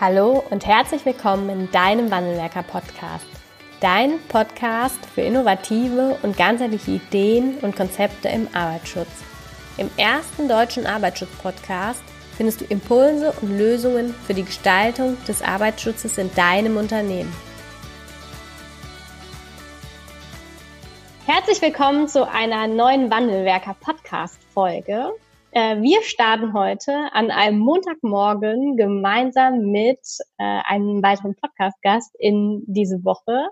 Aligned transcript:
Hallo 0.00 0.42
und 0.50 0.66
herzlich 0.66 1.06
willkommen 1.06 1.48
in 1.48 1.70
deinem 1.70 2.10
Wandelwerker 2.10 2.64
Podcast. 2.64 3.26
Dein 3.80 4.18
Podcast 4.26 4.98
für 5.06 5.20
innovative 5.20 6.18
und 6.22 6.36
ganzheitliche 6.36 6.90
Ideen 6.90 7.58
und 7.58 7.76
Konzepte 7.76 8.28
im 8.28 8.48
Arbeitsschutz. 8.52 9.08
Im 9.76 9.88
ersten 9.96 10.48
deutschen 10.48 10.84
Arbeitsschutz-Podcast 10.84 12.02
findest 12.36 12.60
du 12.60 12.64
Impulse 12.64 13.32
und 13.40 13.56
Lösungen 13.56 14.12
für 14.26 14.34
die 14.34 14.42
Gestaltung 14.42 15.16
des 15.28 15.42
Arbeitsschutzes 15.42 16.18
in 16.18 16.34
deinem 16.34 16.76
Unternehmen. 16.76 17.32
Herzlich 21.24 21.62
willkommen 21.62 22.08
zu 22.08 22.28
einer 22.28 22.66
neuen 22.66 23.12
Wandelwerker 23.12 23.76
Podcast 23.78 24.40
Folge. 24.52 25.12
Äh, 25.56 25.80
wir 25.82 26.02
starten 26.02 26.52
heute 26.52 26.92
an 27.12 27.30
einem 27.30 27.60
Montagmorgen 27.60 28.76
gemeinsam 28.76 29.70
mit 29.70 30.00
äh, 30.38 30.60
einem 30.64 31.00
weiteren 31.00 31.36
Podcast-Gast 31.36 32.12
in 32.18 32.64
diese 32.66 33.04
Woche. 33.04 33.46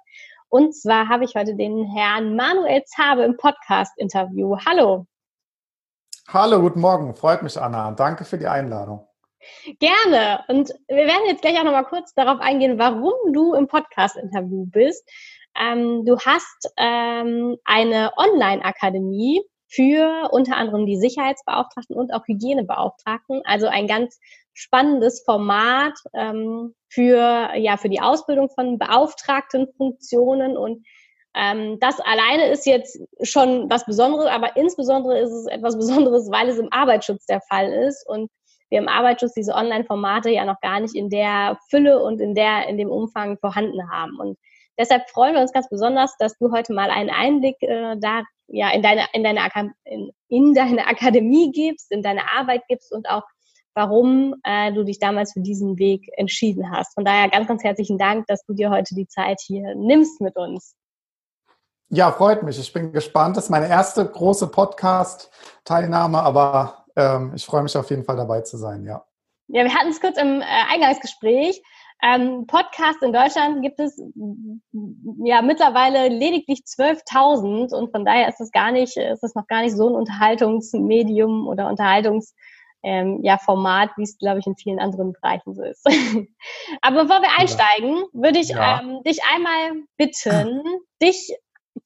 Und 0.48 0.74
zwar 0.74 1.08
habe 1.08 1.22
ich 1.22 1.36
heute 1.36 1.54
den 1.54 1.84
Herrn 1.84 2.34
Manuel 2.34 2.82
Zabe 2.86 3.22
im 3.22 3.36
Podcast-Interview. 3.36 4.56
Hallo. 4.66 5.06
Hallo, 6.26 6.60
guten 6.60 6.80
Morgen. 6.80 7.14
Freut 7.14 7.44
mich, 7.44 7.56
Anna. 7.56 7.92
Danke 7.92 8.24
für 8.24 8.36
die 8.36 8.48
Einladung. 8.48 9.06
Gerne. 9.78 10.42
Und 10.48 10.74
wir 10.88 11.06
werden 11.06 11.26
jetzt 11.28 11.42
gleich 11.42 11.56
auch 11.60 11.64
nochmal 11.64 11.84
kurz 11.84 12.14
darauf 12.14 12.40
eingehen, 12.40 12.80
warum 12.80 13.32
du 13.32 13.54
im 13.54 13.68
Podcast-Interview 13.68 14.66
bist. 14.66 15.08
Ähm, 15.56 16.04
du 16.04 16.18
hast 16.18 16.72
ähm, 16.78 17.58
eine 17.64 18.10
Online-Akademie 18.16 19.42
für 19.72 20.28
unter 20.30 20.56
anderem 20.56 20.86
die 20.86 20.98
Sicherheitsbeauftragten 20.98 21.96
und 21.96 22.12
auch 22.12 22.26
Hygienebeauftragten. 22.26 23.40
Also 23.44 23.68
ein 23.68 23.86
ganz 23.86 24.18
spannendes 24.52 25.22
Format 25.24 25.94
ähm, 26.12 26.74
für, 26.88 27.50
ja, 27.56 27.78
für 27.78 27.88
die 27.88 28.00
Ausbildung 28.00 28.50
von 28.50 28.78
beauftragten 28.78 29.68
Funktionen 29.76 30.58
und 30.58 30.84
ähm, 31.34 31.78
das 31.80 31.98
alleine 32.00 32.48
ist 32.50 32.66
jetzt 32.66 33.00
schon 33.22 33.70
was 33.70 33.86
Besonderes, 33.86 34.26
aber 34.26 34.54
insbesondere 34.56 35.18
ist 35.18 35.30
es 35.30 35.46
etwas 35.46 35.78
Besonderes, 35.78 36.30
weil 36.30 36.50
es 36.50 36.58
im 36.58 36.70
Arbeitsschutz 36.70 37.24
der 37.24 37.40
Fall 37.40 37.72
ist 37.72 38.06
und 38.06 38.30
wir 38.68 38.78
im 38.78 38.88
Arbeitsschutz 38.88 39.32
diese 39.32 39.54
Online-Formate 39.54 40.30
ja 40.30 40.44
noch 40.44 40.60
gar 40.60 40.80
nicht 40.80 40.94
in 40.94 41.08
der 41.08 41.58
Fülle 41.70 42.02
und 42.02 42.20
in 42.20 42.34
der, 42.34 42.68
in 42.68 42.76
dem 42.76 42.90
Umfang 42.90 43.38
vorhanden 43.38 43.90
haben. 43.90 44.18
Und 44.18 44.38
deshalb 44.78 45.08
freuen 45.10 45.34
wir 45.34 45.42
uns 45.42 45.52
ganz 45.52 45.68
besonders, 45.68 46.16
dass 46.18 46.36
du 46.38 46.52
heute 46.52 46.72
mal 46.72 46.90
einen 46.90 47.10
Einblick 47.10 47.56
äh, 47.62 47.96
da 47.98 48.22
ja, 48.48 48.70
in, 48.70 48.82
deine, 48.82 49.06
in, 49.12 49.24
deine, 49.24 49.40
in, 49.84 50.12
in 50.28 50.54
deine 50.54 50.86
Akademie 50.86 51.50
gibst, 51.52 51.90
in 51.90 52.02
deine 52.02 52.30
Arbeit 52.32 52.62
gibst 52.68 52.92
und 52.92 53.08
auch 53.08 53.24
warum 53.74 54.34
äh, 54.44 54.72
du 54.72 54.84
dich 54.84 54.98
damals 54.98 55.32
für 55.32 55.40
diesen 55.40 55.78
Weg 55.78 56.06
entschieden 56.16 56.70
hast. 56.70 56.94
Von 56.94 57.04
daher 57.04 57.28
ganz, 57.30 57.48
ganz 57.48 57.64
herzlichen 57.64 57.98
Dank, 57.98 58.26
dass 58.26 58.44
du 58.44 58.52
dir 58.52 58.70
heute 58.70 58.94
die 58.94 59.06
Zeit 59.06 59.40
hier 59.40 59.74
nimmst 59.74 60.20
mit 60.20 60.36
uns. 60.36 60.76
Ja, 61.88 62.10
freut 62.12 62.42
mich. 62.42 62.58
Ich 62.58 62.72
bin 62.72 62.92
gespannt. 62.92 63.36
Das 63.36 63.44
ist 63.44 63.50
meine 63.50 63.68
erste 63.68 64.04
große 64.04 64.48
Podcast-Teilnahme, 64.48 66.22
aber 66.22 66.86
ähm, 66.96 67.32
ich 67.34 67.44
freue 67.44 67.62
mich 67.62 67.76
auf 67.76 67.90
jeden 67.90 68.04
Fall 68.04 68.16
dabei 68.16 68.40
zu 68.42 68.56
sein, 68.56 68.84
ja. 68.84 69.04
Ja, 69.48 69.64
wir 69.64 69.74
hatten 69.74 69.90
es 69.90 70.00
kurz 70.00 70.16
im 70.16 70.40
äh, 70.40 70.44
Eingangsgespräch. 70.70 71.62
Ähm, 72.04 72.46
Podcasts 72.48 73.00
in 73.02 73.12
Deutschland 73.12 73.62
gibt 73.62 73.78
es 73.78 73.96
ja 75.24 75.40
mittlerweile 75.40 76.08
lediglich 76.08 76.62
12.000 76.66 77.72
und 77.72 77.92
von 77.92 78.04
daher 78.04 78.28
ist 78.28 78.40
es 78.40 78.50
gar 78.50 78.72
nicht, 78.72 78.96
ist 78.96 79.22
es 79.22 79.36
noch 79.36 79.46
gar 79.46 79.62
nicht 79.62 79.76
so 79.76 79.88
ein 79.88 79.94
Unterhaltungsmedium 79.94 81.46
oder 81.46 81.68
Unterhaltungs 81.68 82.34
ähm, 82.82 83.20
ja, 83.22 83.38
Format, 83.38 83.90
wie 83.96 84.02
es, 84.02 84.18
glaube 84.18 84.40
ich, 84.40 84.46
in 84.46 84.56
vielen 84.56 84.80
anderen 84.80 85.12
Bereichen 85.12 85.54
so 85.54 85.62
ist. 85.62 85.86
Aber 86.82 87.04
bevor 87.04 87.22
wir 87.22 87.38
einsteigen, 87.38 88.04
würde 88.12 88.40
ich 88.40 88.48
ja. 88.48 88.80
ähm, 88.80 89.02
dich 89.04 89.20
einmal 89.32 89.84
bitten, 89.96 90.62
dich 91.00 91.32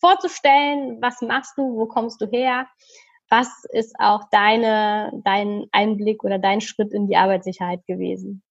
vorzustellen, 0.01 0.99
was 1.03 1.21
machst 1.21 1.59
du, 1.59 1.77
wo 1.77 1.87
kommst 1.87 2.21
du 2.21 2.27
her, 2.27 2.67
was 3.29 3.49
ist 3.71 3.95
auch 3.99 4.23
deine, 4.31 5.13
dein 5.25 5.67
Einblick 5.73 6.25
oder 6.25 6.39
dein 6.39 6.61
Schritt 6.61 6.93
in 6.93 7.07
die 7.07 7.17
Arbeitssicherheit 7.17 7.87
gewesen? 7.87 8.43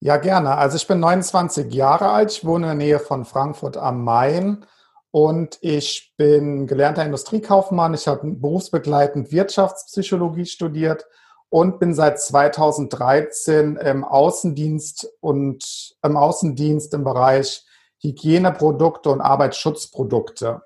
Ja, 0.00 0.16
gerne. 0.18 0.56
Also 0.56 0.76
ich 0.76 0.86
bin 0.86 1.00
29 1.00 1.72
Jahre 1.72 2.10
alt, 2.10 2.32
ich 2.32 2.44
wohne 2.44 2.72
in 2.72 2.78
der 2.78 2.86
Nähe 2.86 2.98
von 2.98 3.24
Frankfurt 3.24 3.76
am 3.76 4.04
Main 4.04 4.66
und 5.10 5.58
ich 5.60 6.12
bin 6.16 6.66
gelernter 6.66 7.04
Industriekaufmann. 7.04 7.94
Ich 7.94 8.08
habe 8.08 8.26
berufsbegleitend 8.26 9.32
Wirtschaftspsychologie 9.32 10.46
studiert 10.46 11.06
und 11.48 11.78
bin 11.78 11.94
seit 11.94 12.20
2013 12.20 13.76
im 13.76 14.04
Außendienst 14.04 15.08
und 15.20 15.94
im 16.02 16.16
Außendienst 16.16 16.92
im 16.94 17.04
Bereich 17.04 17.64
Hygieneprodukte 18.00 19.10
und 19.10 19.20
Arbeitsschutzprodukte 19.20 20.62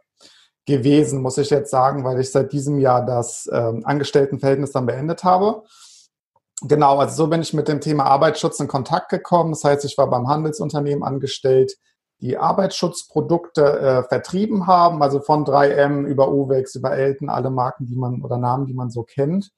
gewesen, 0.65 1.23
muss 1.23 1.39
ich 1.39 1.51
jetzt 1.51 1.71
sagen, 1.71 2.05
weil 2.05 2.21
ich 2.21 2.31
seit 2.31 2.53
diesem 2.53 2.79
Jahr 2.79 3.05
das 3.05 3.49
ähm, 3.53 3.83
Angestelltenverhältnis 3.85 4.73
dann 4.73 4.87
beendet 4.87 5.25
habe. 5.25 5.63
Genau, 6.63 6.99
also 6.99 7.15
so 7.15 7.27
bin 7.29 7.41
ich 7.41 7.55
mit 7.55 7.69
dem 7.69 7.81
Thema 7.81 8.05
Arbeitsschutz 8.05 8.59
in 8.59 8.67
Kontakt 8.67 9.11
gekommen. 9.11 9.53
Das 9.53 9.63
heißt, 9.63 9.85
ich 9.85 9.97
war 9.97 10.11
beim 10.11 10.27
Handelsunternehmen 10.27 11.05
angestellt, 11.05 11.77
die 12.21 12.37
Arbeitsschutzprodukte 12.37 13.79
äh, 13.79 14.03
vertrieben 14.09 14.67
haben, 14.67 15.03
also 15.03 15.21
von 15.21 15.45
3M 15.45 16.05
über 16.05 16.33
Uwex, 16.33 16.75
über 16.75 16.93
Elten, 16.93 17.29
alle 17.31 17.51
Marken, 17.51 17.87
die 17.87 17.95
man 17.95 18.23
oder 18.23 18.39
Namen, 18.39 18.67
die 18.67 18.75
man 18.75 18.91
so 18.91 19.05
kennt. 19.05 19.53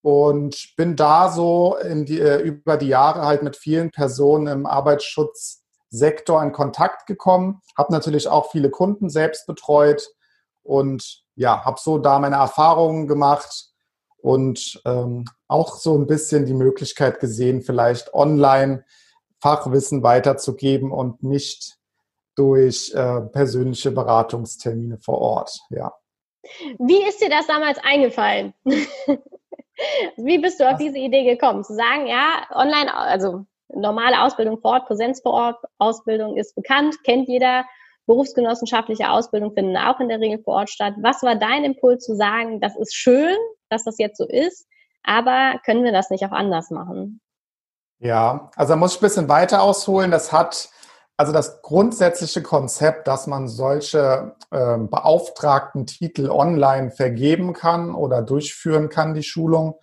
Und 0.00 0.74
bin 0.76 0.96
da 0.96 1.30
so 1.30 1.76
in 1.76 2.06
die, 2.06 2.20
äh, 2.20 2.40
über 2.40 2.78
die 2.78 2.88
Jahre 2.88 3.26
halt 3.26 3.42
mit 3.42 3.56
vielen 3.56 3.90
Personen 3.90 4.46
im 4.46 4.66
Arbeitsschutzsektor 4.66 6.42
in 6.42 6.52
Kontakt 6.52 7.06
gekommen, 7.06 7.60
habe 7.76 7.92
natürlich 7.92 8.28
auch 8.28 8.50
viele 8.50 8.70
Kunden 8.70 9.10
selbst 9.10 9.46
betreut 9.46 10.08
und 10.62 11.22
ja, 11.36 11.64
habe 11.66 11.78
so 11.80 11.98
da 11.98 12.18
meine 12.18 12.36
Erfahrungen 12.36 13.08
gemacht 13.08 13.73
und 14.24 14.80
ähm, 14.86 15.26
auch 15.48 15.76
so 15.76 15.94
ein 15.98 16.06
bisschen 16.06 16.46
die 16.46 16.54
Möglichkeit 16.54 17.20
gesehen, 17.20 17.60
vielleicht 17.60 18.14
online 18.14 18.86
Fachwissen 19.42 20.02
weiterzugeben 20.02 20.90
und 20.90 21.22
nicht 21.22 21.76
durch 22.34 22.90
äh, 22.94 23.20
persönliche 23.20 23.90
Beratungstermine 23.90 24.96
vor 24.96 25.18
Ort. 25.18 25.60
Ja. 25.68 25.92
Wie 26.78 27.06
ist 27.06 27.20
dir 27.20 27.28
das 27.28 27.46
damals 27.46 27.78
eingefallen? 27.84 28.54
Wie 30.16 30.38
bist 30.38 30.58
du 30.58 30.70
auf 30.70 30.78
diese 30.78 30.96
Idee 30.98 31.24
gekommen? 31.24 31.62
Zu 31.62 31.74
sagen, 31.74 32.06
ja, 32.06 32.46
online, 32.50 32.94
also 32.94 33.44
normale 33.68 34.22
Ausbildung 34.22 34.58
vor 34.58 34.72
Ort, 34.72 34.86
Präsenz 34.86 35.20
vor 35.20 35.32
Ort, 35.32 35.64
Ausbildung 35.76 36.38
ist 36.38 36.54
bekannt, 36.54 36.96
kennt 37.04 37.28
jeder. 37.28 37.66
Berufsgenossenschaftliche 38.06 39.10
Ausbildung 39.10 39.52
finden 39.52 39.76
auch 39.76 40.00
in 40.00 40.08
der 40.08 40.20
Regel 40.20 40.42
vor 40.42 40.54
Ort 40.54 40.70
statt. 40.70 40.94
Was 41.02 41.22
war 41.22 41.36
dein 41.36 41.64
Impuls 41.64 42.04
zu 42.04 42.16
sagen, 42.16 42.60
das 42.60 42.76
ist 42.76 42.94
schön, 42.94 43.36
dass 43.74 43.84
das 43.84 43.98
jetzt 43.98 44.18
so 44.18 44.26
ist, 44.26 44.66
aber 45.02 45.60
können 45.64 45.84
wir 45.84 45.92
das 45.92 46.10
nicht 46.10 46.24
auch 46.24 46.32
anders 46.32 46.70
machen? 46.70 47.20
Ja, 47.98 48.50
also 48.56 48.72
da 48.72 48.76
muss 48.76 48.94
ich 48.94 49.00
ein 49.00 49.06
bisschen 49.06 49.28
weiter 49.28 49.62
ausholen. 49.62 50.10
Das 50.10 50.32
hat 50.32 50.70
also 51.16 51.32
das 51.32 51.62
grundsätzliche 51.62 52.42
Konzept, 52.42 53.06
dass 53.06 53.26
man 53.26 53.46
solche 53.46 54.34
äh, 54.50 54.78
beauftragten 54.78 55.86
Titel 55.86 56.28
online 56.28 56.90
vergeben 56.90 57.52
kann 57.52 57.94
oder 57.94 58.20
durchführen 58.20 58.88
kann, 58.88 59.14
die 59.14 59.22
Schulung. 59.22 59.78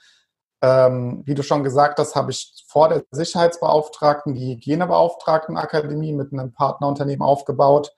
Ähm, 0.61 1.23
wie 1.25 1.33
du 1.33 1.41
schon 1.41 1.63
gesagt 1.63 1.99
hast, 1.99 2.15
habe 2.15 2.31
ich 2.31 2.65
vor 2.67 2.89
der 2.89 3.03
Sicherheitsbeauftragten 3.11 4.35
die 4.35 4.55
Hygienebeauftragtenakademie 4.55 6.13
mit 6.13 6.33
einem 6.33 6.51
Partnerunternehmen 6.51 7.25
aufgebaut. 7.25 7.93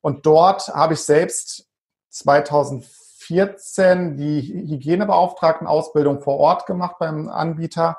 Und 0.00 0.24
dort 0.24 0.68
habe 0.68 0.94
ich 0.94 1.00
selbst 1.00 1.66
2004 2.10 3.07
2014 3.28 4.16
die 4.16 4.40
Hygienebeauftragtenausbildung 4.70 6.20
vor 6.20 6.38
Ort 6.38 6.66
gemacht 6.66 6.96
beim 6.98 7.28
Anbieter. 7.28 7.98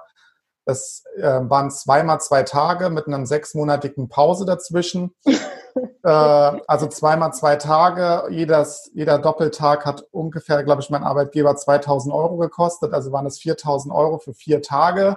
Das 0.65 1.03
äh, 1.17 1.21
waren 1.23 1.71
zweimal 1.71 2.19
zwei 2.21 2.43
Tage 2.43 2.89
mit 2.89 3.07
einer 3.07 3.25
sechsmonatigen 3.25 4.09
Pause 4.09 4.45
dazwischen. 4.45 5.15
äh, 5.25 6.09
also 6.09 6.87
zweimal 6.87 7.33
zwei 7.33 7.55
Tage. 7.55 8.31
Jedes, 8.31 8.91
jeder 8.93 9.17
Doppeltag 9.19 9.85
hat 9.85 10.05
ungefähr, 10.11 10.63
glaube 10.63 10.81
ich, 10.81 10.89
mein 10.89 11.03
Arbeitgeber 11.03 11.55
2000 11.55 12.13
Euro 12.13 12.37
gekostet. 12.37 12.93
Also 12.93 13.11
waren 13.11 13.25
es 13.25 13.39
4000 13.39 13.93
Euro 13.93 14.19
für 14.19 14.33
vier 14.33 14.61
Tage. 14.61 15.15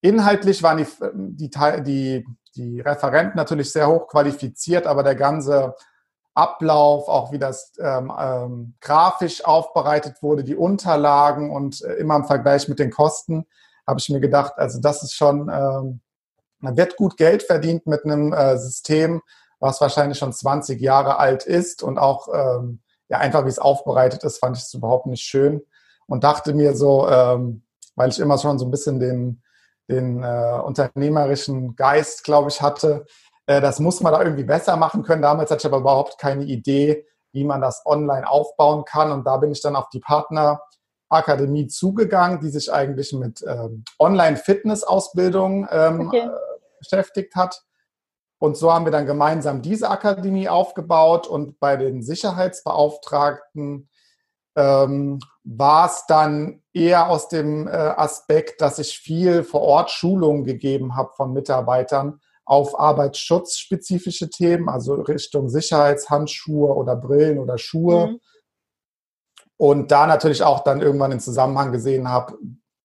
Inhaltlich 0.00 0.62
waren 0.62 0.78
die, 0.78 0.86
die, 1.12 1.82
die, 1.82 2.26
die 2.56 2.80
Referenten 2.80 3.36
natürlich 3.36 3.72
sehr 3.72 3.88
hoch 3.88 4.08
qualifiziert, 4.08 4.86
aber 4.86 5.02
der 5.02 5.14
ganze 5.14 5.74
Ablauf, 6.36 7.08
auch 7.08 7.32
wie 7.32 7.38
das 7.38 7.72
ähm, 7.80 8.12
ähm, 8.18 8.74
grafisch 8.80 9.44
aufbereitet 9.44 10.22
wurde, 10.22 10.44
die 10.44 10.54
Unterlagen 10.54 11.50
und 11.50 11.82
äh, 11.82 11.94
immer 11.94 12.16
im 12.16 12.24
Vergleich 12.24 12.68
mit 12.68 12.78
den 12.78 12.90
Kosten, 12.90 13.46
habe 13.86 14.00
ich 14.00 14.08
mir 14.10 14.20
gedacht, 14.20 14.54
also 14.56 14.80
das 14.80 15.02
ist 15.02 15.14
schon, 15.14 15.48
ähm, 15.48 16.00
man 16.58 16.76
wird 16.76 16.96
gut 16.96 17.16
Geld 17.16 17.42
verdient 17.42 17.86
mit 17.86 18.04
einem 18.04 18.32
äh, 18.32 18.58
System, 18.58 19.22
was 19.60 19.80
wahrscheinlich 19.80 20.18
schon 20.18 20.32
20 20.32 20.80
Jahre 20.80 21.18
alt 21.18 21.44
ist 21.44 21.82
und 21.82 21.98
auch 21.98 22.28
ähm, 22.32 22.80
ja 23.08 23.18
einfach 23.18 23.44
wie 23.46 23.50
es 23.50 23.58
aufbereitet 23.58 24.22
ist, 24.22 24.38
fand 24.38 24.56
ich 24.56 24.64
es 24.64 24.74
überhaupt 24.74 25.06
nicht 25.06 25.22
schön 25.22 25.62
und 26.06 26.24
dachte 26.24 26.52
mir 26.52 26.76
so, 26.76 27.08
ähm, 27.08 27.62
weil 27.94 28.10
ich 28.10 28.20
immer 28.20 28.36
schon 28.36 28.58
so 28.58 28.66
ein 28.66 28.70
bisschen 28.70 29.00
den 29.00 29.42
den 29.88 30.22
äh, 30.22 30.60
unternehmerischen 30.64 31.76
Geist, 31.76 32.24
glaube 32.24 32.50
ich, 32.50 32.60
hatte. 32.60 33.06
Äh, 33.46 33.60
das 33.60 33.80
muss 33.80 34.00
man 34.00 34.12
da 34.12 34.22
irgendwie 34.22 34.44
besser 34.44 34.76
machen 34.76 35.02
können. 35.02 35.22
Damals 35.22 35.50
hatte 35.50 35.60
ich 35.60 35.66
aber 35.66 35.78
überhaupt 35.78 36.18
keine 36.18 36.44
Idee, 36.44 37.06
wie 37.32 37.44
man 37.44 37.60
das 37.60 37.82
online 37.86 38.28
aufbauen 38.28 38.84
kann. 38.84 39.12
Und 39.12 39.26
da 39.26 39.36
bin 39.38 39.52
ich 39.52 39.62
dann 39.62 39.76
auf 39.76 39.88
die 39.88 40.00
Partnerakademie 40.00 41.68
zugegangen, 41.68 42.40
die 42.40 42.50
sich 42.50 42.72
eigentlich 42.72 43.12
mit 43.12 43.44
ähm, 43.46 43.84
Online-Fitness-Ausbildung 43.98 45.68
ähm, 45.70 46.08
okay. 46.08 46.20
äh, 46.20 46.30
beschäftigt 46.78 47.34
hat. 47.34 47.62
Und 48.38 48.56
so 48.56 48.72
haben 48.72 48.84
wir 48.84 48.92
dann 48.92 49.06
gemeinsam 49.06 49.62
diese 49.62 49.88
Akademie 49.88 50.48
aufgebaut 50.48 51.26
und 51.26 51.58
bei 51.58 51.76
den 51.76 52.02
Sicherheitsbeauftragten 52.02 53.88
ähm, 54.56 55.20
war 55.44 55.86
es 55.86 56.04
dann 56.06 56.62
eher 56.74 57.08
aus 57.08 57.28
dem 57.28 57.66
äh, 57.66 57.70
Aspekt, 57.70 58.60
dass 58.60 58.78
ich 58.78 58.98
viel 58.98 59.42
vor 59.42 59.62
Ort 59.62 59.90
Schulungen 59.90 60.44
gegeben 60.44 60.96
habe 60.96 61.12
von 61.14 61.32
Mitarbeitern 61.32 62.20
auf 62.46 62.78
arbeitsschutzspezifische 62.78 64.30
Themen, 64.30 64.68
also 64.68 64.94
Richtung 64.94 65.48
Sicherheitshandschuhe 65.48 66.74
oder 66.74 66.94
Brillen 66.96 67.38
oder 67.38 67.58
Schuhe. 67.58 68.06
Mhm. 68.06 68.20
Und 69.58 69.90
da 69.90 70.06
natürlich 70.06 70.42
auch 70.42 70.60
dann 70.60 70.80
irgendwann 70.80 71.10
den 71.10 71.20
Zusammenhang 71.20 71.72
gesehen 71.72 72.08
habe, 72.08 72.38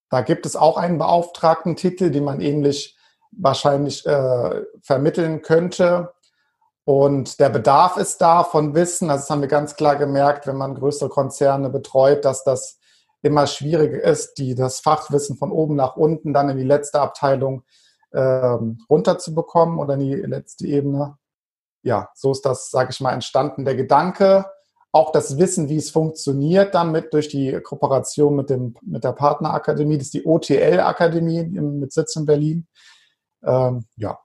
da 0.09 0.21
gibt 0.21 0.45
es 0.45 0.55
auch 0.55 0.77
einen 0.77 0.97
beauftragten 0.97 1.75
Titel, 1.75 2.09
den 2.09 2.23
man 2.23 2.41
ähnlich 2.41 2.97
wahrscheinlich 3.31 4.05
äh, 4.05 4.63
vermitteln 4.81 5.41
könnte. 5.41 6.11
Und 6.83 7.39
der 7.39 7.49
Bedarf 7.49 7.97
ist 7.97 8.19
da 8.19 8.43
von 8.43 8.73
Wissen. 8.73 9.09
Also 9.09 9.21
das 9.21 9.29
haben 9.29 9.41
wir 9.41 9.47
ganz 9.47 9.75
klar 9.75 9.95
gemerkt, 9.95 10.47
wenn 10.47 10.57
man 10.57 10.75
größere 10.75 11.09
Konzerne 11.09 11.69
betreut, 11.69 12.25
dass 12.25 12.43
das 12.43 12.79
immer 13.21 13.45
schwieriger 13.45 14.03
ist, 14.03 14.33
die, 14.39 14.55
das 14.55 14.79
Fachwissen 14.79 15.37
von 15.37 15.51
oben 15.51 15.75
nach 15.75 15.95
unten 15.95 16.33
dann 16.33 16.49
in 16.49 16.57
die 16.57 16.63
letzte 16.63 16.99
Abteilung 16.99 17.63
ähm, 18.13 18.79
runterzubekommen 18.89 19.79
oder 19.79 19.95
in 19.95 19.99
die 19.99 20.15
letzte 20.15 20.67
Ebene. 20.67 21.17
Ja, 21.83 22.09
so 22.13 22.31
ist 22.31 22.45
das, 22.45 22.69
sage 22.69 22.91
ich 22.91 23.01
mal, 23.01 23.13
entstanden. 23.13 23.65
Der 23.65 23.75
Gedanke, 23.75 24.45
auch 24.91 25.11
das 25.11 25.37
Wissen, 25.37 25.69
wie 25.69 25.77
es 25.77 25.89
funktioniert, 25.89 26.75
dann 26.75 26.91
mit 26.91 27.13
durch 27.13 27.29
die 27.29 27.59
Kooperation 27.61 28.35
mit, 28.35 28.49
dem, 28.49 28.75
mit 28.81 29.03
der 29.03 29.13
Partnerakademie, 29.13 29.97
das 29.97 30.07
ist 30.07 30.13
die 30.13 30.25
OTL-Akademie 30.25 31.43
mit 31.43 31.93
Sitz 31.93 32.15
in 32.15 32.25
Berlin. 32.25 32.67
Ähm, 33.43 33.85
ja, 33.95 34.19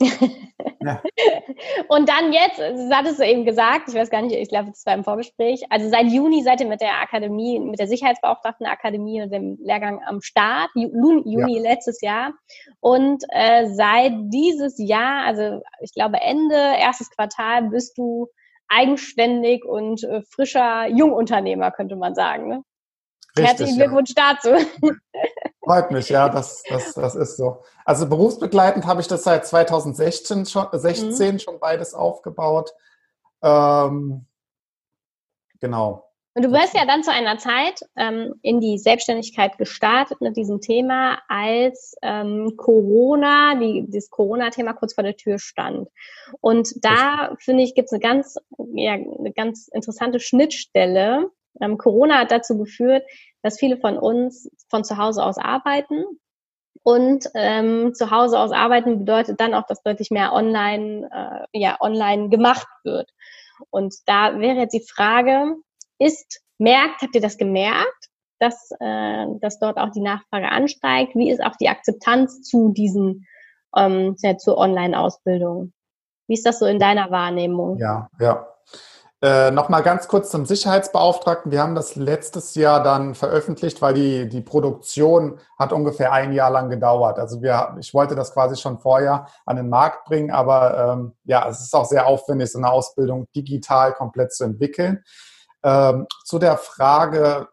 ja. 0.00 1.02
Und 1.88 2.08
dann 2.08 2.32
jetzt, 2.32 2.58
das 2.58 2.90
hattest 2.92 3.18
du 3.18 3.26
eben 3.26 3.44
gesagt, 3.44 3.88
ich 3.88 3.94
weiß 3.94 4.10
gar 4.10 4.22
nicht, 4.22 4.34
ich 4.34 4.48
glaube, 4.48 4.70
das 4.70 4.86
war 4.86 4.94
im 4.94 5.04
Vorgespräch, 5.04 5.62
also 5.70 5.88
seit 5.88 6.06
Juni 6.06 6.42
seid 6.42 6.60
ihr 6.60 6.68
mit 6.68 6.80
der 6.80 7.00
Akademie, 7.00 7.58
mit 7.58 7.78
der 7.78 7.88
Sicherheitsbeauftragten 7.88 8.66
Akademie 8.66 9.22
und 9.22 9.32
dem 9.32 9.58
Lehrgang 9.60 10.00
am 10.06 10.20
Start, 10.20 10.70
Juni 10.74 11.56
ja. 11.56 11.62
letztes 11.62 12.00
Jahr. 12.00 12.32
Und 12.80 13.24
äh, 13.30 13.66
seit 13.68 14.12
dieses 14.32 14.78
Jahr, 14.78 15.26
also 15.26 15.60
ich 15.80 15.92
glaube 15.92 16.20
Ende, 16.20 16.54
erstes 16.54 17.10
Quartal, 17.10 17.70
bist 17.70 17.98
du 17.98 18.28
eigenständig 18.68 19.64
und 19.64 20.04
äh, 20.04 20.22
frischer 20.22 20.88
Jungunternehmer, 20.88 21.70
könnte 21.70 21.96
man 21.96 22.14
sagen. 22.14 22.48
Ne? 22.48 22.62
Richtig, 23.36 23.46
Herzlichen 23.46 23.78
Glückwunsch 23.78 24.12
ja. 24.16 24.34
dazu. 24.34 24.50
Freut 25.68 25.90
mich, 25.90 26.08
ja, 26.08 26.30
das, 26.30 26.62
das, 26.66 26.94
das 26.94 27.14
ist 27.14 27.36
so. 27.36 27.62
Also 27.84 28.08
berufsbegleitend 28.08 28.86
habe 28.86 29.02
ich 29.02 29.06
das 29.06 29.22
seit 29.24 29.44
2016 29.44 30.46
schon, 30.46 30.66
16 30.72 31.34
mhm. 31.34 31.38
schon 31.38 31.60
beides 31.60 31.92
aufgebaut. 31.92 32.70
Ähm, 33.42 34.24
genau. 35.60 36.08
Und 36.32 36.46
du 36.46 36.52
wirst 36.52 36.72
ja 36.72 36.86
dann 36.86 37.02
zu 37.02 37.12
einer 37.12 37.36
Zeit 37.36 37.82
ähm, 37.96 38.36
in 38.40 38.60
die 38.60 38.78
Selbstständigkeit 38.78 39.58
gestartet 39.58 40.22
mit 40.22 40.38
diesem 40.38 40.62
Thema, 40.62 41.18
als 41.28 41.94
ähm, 42.00 42.54
Corona, 42.56 43.54
die, 43.56 43.84
das 43.90 44.08
Corona-Thema 44.08 44.72
kurz 44.72 44.94
vor 44.94 45.04
der 45.04 45.16
Tür 45.16 45.38
stand. 45.38 45.86
Und 46.40 46.82
da, 46.82 47.36
finde 47.40 47.62
ich, 47.62 47.74
gibt 47.74 47.88
es 47.88 47.92
eine 47.92 48.00
ganz, 48.00 48.36
ja, 48.72 48.92
eine 48.94 49.34
ganz 49.36 49.68
interessante 49.68 50.18
Schnittstelle. 50.18 51.30
Ähm, 51.60 51.76
Corona 51.76 52.20
hat 52.20 52.30
dazu 52.30 52.56
geführt, 52.56 53.04
dass 53.42 53.58
viele 53.58 53.78
von 53.78 53.98
uns 53.98 54.50
von 54.68 54.84
zu 54.84 54.96
Hause 54.96 55.24
aus 55.24 55.38
arbeiten. 55.38 56.04
Und 56.82 57.28
ähm, 57.34 57.92
zu 57.94 58.10
Hause 58.10 58.38
aus 58.38 58.52
arbeiten 58.52 59.00
bedeutet 59.00 59.40
dann 59.40 59.54
auch, 59.54 59.66
dass 59.66 59.82
deutlich 59.82 60.10
mehr 60.10 60.32
online, 60.32 61.08
äh, 61.12 61.58
ja, 61.58 61.76
online 61.80 62.28
gemacht 62.28 62.68
wird. 62.84 63.10
Und 63.70 63.94
da 64.06 64.38
wäre 64.38 64.58
jetzt 64.58 64.72
die 64.72 64.86
Frage, 64.88 65.56
ist, 65.98 66.40
merkt, 66.58 67.02
habt 67.02 67.14
ihr 67.14 67.20
das 67.20 67.36
gemerkt, 67.36 68.08
dass, 68.38 68.70
äh, 68.80 69.26
dass 69.40 69.58
dort 69.58 69.78
auch 69.78 69.90
die 69.90 70.00
Nachfrage 70.00 70.48
ansteigt? 70.48 71.14
Wie 71.14 71.30
ist 71.30 71.42
auch 71.42 71.56
die 71.56 71.68
Akzeptanz 71.68 72.42
zu 72.42 72.70
diesen, 72.70 73.26
ähm, 73.76 74.16
ja, 74.22 74.36
zur 74.36 74.56
Online-Ausbildung? 74.56 75.72
Wie 76.28 76.34
ist 76.34 76.46
das 76.46 76.58
so 76.58 76.66
in 76.66 76.78
deiner 76.78 77.10
Wahrnehmung? 77.10 77.78
Ja, 77.78 78.08
ja. 78.20 78.46
Äh, 79.20 79.50
Nochmal 79.50 79.82
ganz 79.82 80.06
kurz 80.06 80.30
zum 80.30 80.46
Sicherheitsbeauftragten. 80.46 81.50
Wir 81.50 81.60
haben 81.60 81.74
das 81.74 81.96
letztes 81.96 82.54
Jahr 82.54 82.82
dann 82.82 83.16
veröffentlicht, 83.16 83.82
weil 83.82 83.94
die, 83.94 84.28
die 84.28 84.42
Produktion 84.42 85.40
hat 85.58 85.72
ungefähr 85.72 86.12
ein 86.12 86.32
Jahr 86.32 86.50
lang 86.50 86.70
gedauert. 86.70 87.18
Also 87.18 87.42
wir, 87.42 87.76
ich 87.80 87.92
wollte 87.94 88.14
das 88.14 88.32
quasi 88.32 88.56
schon 88.56 88.78
vorher 88.78 89.26
an 89.44 89.56
den 89.56 89.68
Markt 89.68 90.04
bringen, 90.04 90.30
aber 90.30 90.92
ähm, 90.92 91.16
ja, 91.24 91.48
es 91.48 91.60
ist 91.60 91.74
auch 91.74 91.86
sehr 91.86 92.06
aufwendig, 92.06 92.52
so 92.52 92.58
eine 92.58 92.70
Ausbildung 92.70 93.26
digital 93.34 93.92
komplett 93.92 94.32
zu 94.32 94.44
entwickeln. 94.44 95.02
Ähm, 95.64 96.06
zu 96.24 96.38
der 96.38 96.56
Frage 96.56 97.48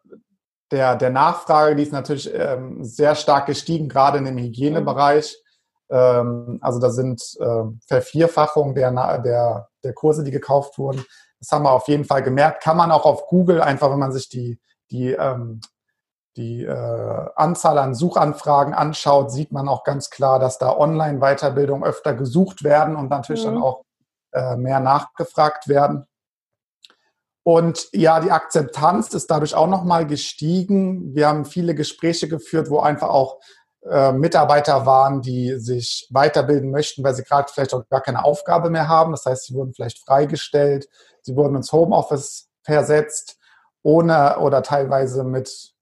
der, 0.71 0.95
der 0.95 1.09
Nachfrage, 1.09 1.75
die 1.75 1.83
ist 1.83 1.93
natürlich 1.93 2.31
ähm, 2.33 2.83
sehr 2.83 3.15
stark 3.15 3.47
gestiegen, 3.47 3.89
gerade 3.89 4.19
in 4.19 4.25
dem 4.25 4.37
Hygienebereich. 4.37 5.35
Ähm, 5.89 6.59
also 6.61 6.79
da 6.79 6.89
sind 6.89 7.21
äh, 7.39 7.63
Vervierfachungen 7.87 8.75
der, 8.75 8.91
der, 9.21 9.67
der 9.83 9.93
Kurse, 9.93 10.23
die 10.23 10.31
gekauft 10.31 10.77
wurden. 10.77 11.03
Das 11.45 11.51
haben 11.51 11.63
wir 11.63 11.71
auf 11.71 11.87
jeden 11.87 12.05
Fall 12.05 12.23
gemerkt. 12.23 12.63
Kann 12.63 12.75
man 12.75 12.91
auch 12.91 13.05
auf 13.05 13.27
Google 13.27 13.61
einfach, 13.61 13.91
wenn 13.91 13.99
man 13.99 14.11
sich 14.11 14.29
die, 14.29 14.59
die, 14.89 15.11
ähm, 15.11 15.61
die 16.37 16.63
äh, 16.63 17.29
Anzahl 17.35 17.77
an 17.77 17.93
Suchanfragen 17.93 18.73
anschaut, 18.73 19.31
sieht 19.31 19.51
man 19.51 19.69
auch 19.69 19.83
ganz 19.83 20.09
klar, 20.09 20.39
dass 20.39 20.57
da 20.57 20.75
Online-Weiterbildung 20.75 21.83
öfter 21.83 22.15
gesucht 22.15 22.63
werden 22.63 22.95
und 22.95 23.11
natürlich 23.11 23.45
mhm. 23.45 23.51
dann 23.51 23.61
auch 23.61 23.83
äh, 24.33 24.55
mehr 24.55 24.79
nachgefragt 24.79 25.67
werden. 25.67 26.07
Und 27.43 27.89
ja, 27.93 28.19
die 28.21 28.31
Akzeptanz 28.31 29.13
ist 29.13 29.29
dadurch 29.29 29.53
auch 29.53 29.67
nochmal 29.67 30.07
gestiegen. 30.07 31.13
Wir 31.13 31.27
haben 31.27 31.45
viele 31.45 31.75
Gespräche 31.75 32.27
geführt, 32.27 32.71
wo 32.71 32.79
einfach 32.79 33.09
auch 33.09 33.39
äh, 33.89 34.11
Mitarbeiter 34.11 34.85
waren, 34.85 35.21
die 35.21 35.59
sich 35.59 36.07
weiterbilden 36.09 36.71
möchten, 36.71 37.03
weil 37.03 37.13
sie 37.13 37.23
gerade 37.23 37.51
vielleicht 37.51 37.73
auch 37.73 37.87
gar 37.89 38.01
keine 38.01 38.23
Aufgabe 38.23 38.69
mehr 38.69 38.87
haben. 38.87 39.11
Das 39.11 39.25
heißt, 39.25 39.45
sie 39.45 39.53
wurden 39.53 39.73
vielleicht 39.73 39.99
freigestellt, 39.99 40.87
sie 41.21 41.35
wurden 41.35 41.55
ins 41.55 41.71
Homeoffice 41.71 42.49
versetzt, 42.63 43.37
ohne 43.83 44.39
oder 44.39 44.63
teilweise 44.63 45.23
mit 45.23 45.73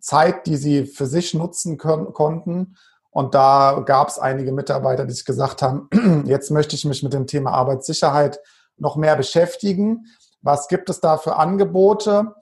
Zeit, 0.00 0.46
die 0.46 0.56
sie 0.56 0.84
für 0.84 1.06
sich 1.06 1.32
nutzen 1.32 1.78
können, 1.78 2.12
konnten. 2.12 2.76
Und 3.10 3.34
da 3.34 3.82
gab 3.84 4.08
es 4.08 4.18
einige 4.18 4.52
Mitarbeiter, 4.52 5.06
die 5.06 5.14
sich 5.14 5.24
gesagt 5.24 5.62
haben, 5.62 5.88
jetzt 6.26 6.50
möchte 6.50 6.76
ich 6.76 6.84
mich 6.84 7.02
mit 7.02 7.14
dem 7.14 7.26
Thema 7.26 7.52
Arbeitssicherheit 7.52 8.38
noch 8.76 8.96
mehr 8.96 9.16
beschäftigen. 9.16 10.04
Was 10.42 10.68
gibt 10.68 10.90
es 10.90 11.00
da 11.00 11.16
für 11.16 11.36
Angebote? 11.36 12.34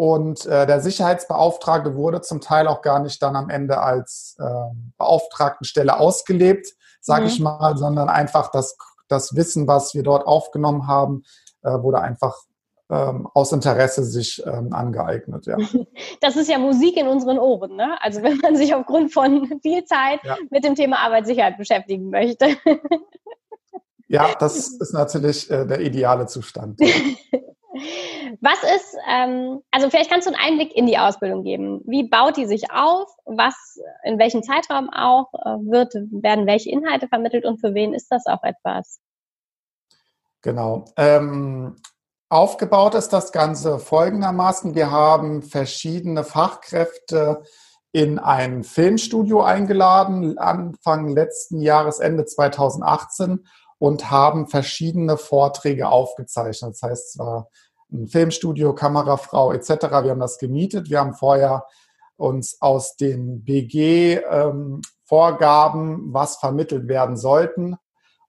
Und 0.00 0.46
äh, 0.46 0.66
der 0.66 0.80
Sicherheitsbeauftragte 0.80 1.94
wurde 1.94 2.22
zum 2.22 2.40
Teil 2.40 2.68
auch 2.68 2.80
gar 2.80 3.00
nicht 3.00 3.22
dann 3.22 3.36
am 3.36 3.50
Ende 3.50 3.82
als 3.82 4.34
äh, 4.40 4.44
Beauftragtenstelle 4.96 6.00
ausgelebt, 6.00 6.68
sage 7.02 7.24
mhm. 7.24 7.28
ich 7.28 7.38
mal, 7.38 7.76
sondern 7.76 8.08
einfach 8.08 8.50
das, 8.50 8.78
das 9.08 9.36
Wissen, 9.36 9.68
was 9.68 9.92
wir 9.92 10.02
dort 10.02 10.26
aufgenommen 10.26 10.86
haben, 10.86 11.24
äh, 11.62 11.72
wurde 11.72 12.00
einfach 12.00 12.34
ähm, 12.88 13.28
aus 13.34 13.52
Interesse 13.52 14.02
sich 14.02 14.42
ähm, 14.46 14.72
angeeignet. 14.72 15.44
Ja. 15.44 15.58
Das 16.22 16.36
ist 16.36 16.48
ja 16.48 16.58
Musik 16.58 16.96
in 16.96 17.06
unseren 17.06 17.38
Ohren. 17.38 17.76
Ne? 17.76 17.98
Also 18.00 18.22
wenn 18.22 18.38
man 18.38 18.56
sich 18.56 18.74
aufgrund 18.74 19.12
von 19.12 19.60
viel 19.60 19.84
Zeit 19.84 20.20
ja. 20.24 20.38
mit 20.48 20.64
dem 20.64 20.76
Thema 20.76 21.00
Arbeitssicherheit 21.00 21.58
beschäftigen 21.58 22.08
möchte. 22.08 22.56
Ja, 24.08 24.30
das 24.38 24.56
ist 24.56 24.94
natürlich 24.94 25.50
äh, 25.50 25.66
der 25.66 25.82
ideale 25.82 26.24
Zustand. 26.24 26.80
Was 28.42 28.62
ist, 28.62 28.96
ähm, 29.06 29.60
also 29.70 29.90
vielleicht 29.90 30.10
kannst 30.10 30.26
du 30.26 30.32
einen 30.32 30.42
Einblick 30.42 30.74
in 30.74 30.86
die 30.86 30.96
Ausbildung 30.96 31.44
geben. 31.44 31.82
Wie 31.84 32.08
baut 32.08 32.38
die 32.38 32.46
sich 32.46 32.70
auf? 32.72 33.08
Was, 33.26 33.54
in 34.02 34.18
welchem 34.18 34.42
Zeitraum 34.42 34.88
auch 34.88 35.32
äh, 35.34 35.58
wird, 35.70 35.94
werden 36.10 36.46
welche 36.46 36.70
Inhalte 36.70 37.06
vermittelt 37.06 37.44
und 37.44 37.58
für 37.58 37.74
wen 37.74 37.92
ist 37.92 38.08
das 38.10 38.24
auch 38.26 38.42
etwas? 38.42 39.00
Genau. 40.40 40.86
Ähm, 40.96 41.76
aufgebaut 42.30 42.94
ist 42.94 43.10
das 43.10 43.30
Ganze 43.30 43.78
folgendermaßen. 43.78 44.74
Wir 44.74 44.90
haben 44.90 45.42
verschiedene 45.42 46.24
Fachkräfte 46.24 47.42
in 47.92 48.18
ein 48.18 48.62
Filmstudio 48.62 49.42
eingeladen, 49.42 50.38
Anfang 50.38 51.08
letzten 51.08 51.60
Jahres, 51.60 51.98
Ende 51.98 52.24
2018 52.24 53.46
und 53.78 54.10
haben 54.10 54.46
verschiedene 54.46 55.16
Vorträge 55.16 55.88
aufgezeichnet. 55.88 56.72
Das 56.74 56.82
heißt, 56.82 57.08
es 57.10 57.18
war 57.18 57.48
ein 57.92 58.08
Filmstudio, 58.08 58.74
Kamerafrau 58.74 59.52
etc. 59.52 59.68
Wir 59.68 60.10
haben 60.10 60.20
das 60.20 60.38
gemietet. 60.38 60.90
Wir 60.90 61.00
haben 61.00 61.14
vorher 61.14 61.66
uns 62.16 62.60
aus 62.60 62.96
den 62.96 63.44
BG 63.44 64.20
ähm, 64.30 64.82
was 65.12 66.36
vermittelt 66.36 66.86
werden 66.86 67.16
sollten. 67.16 67.76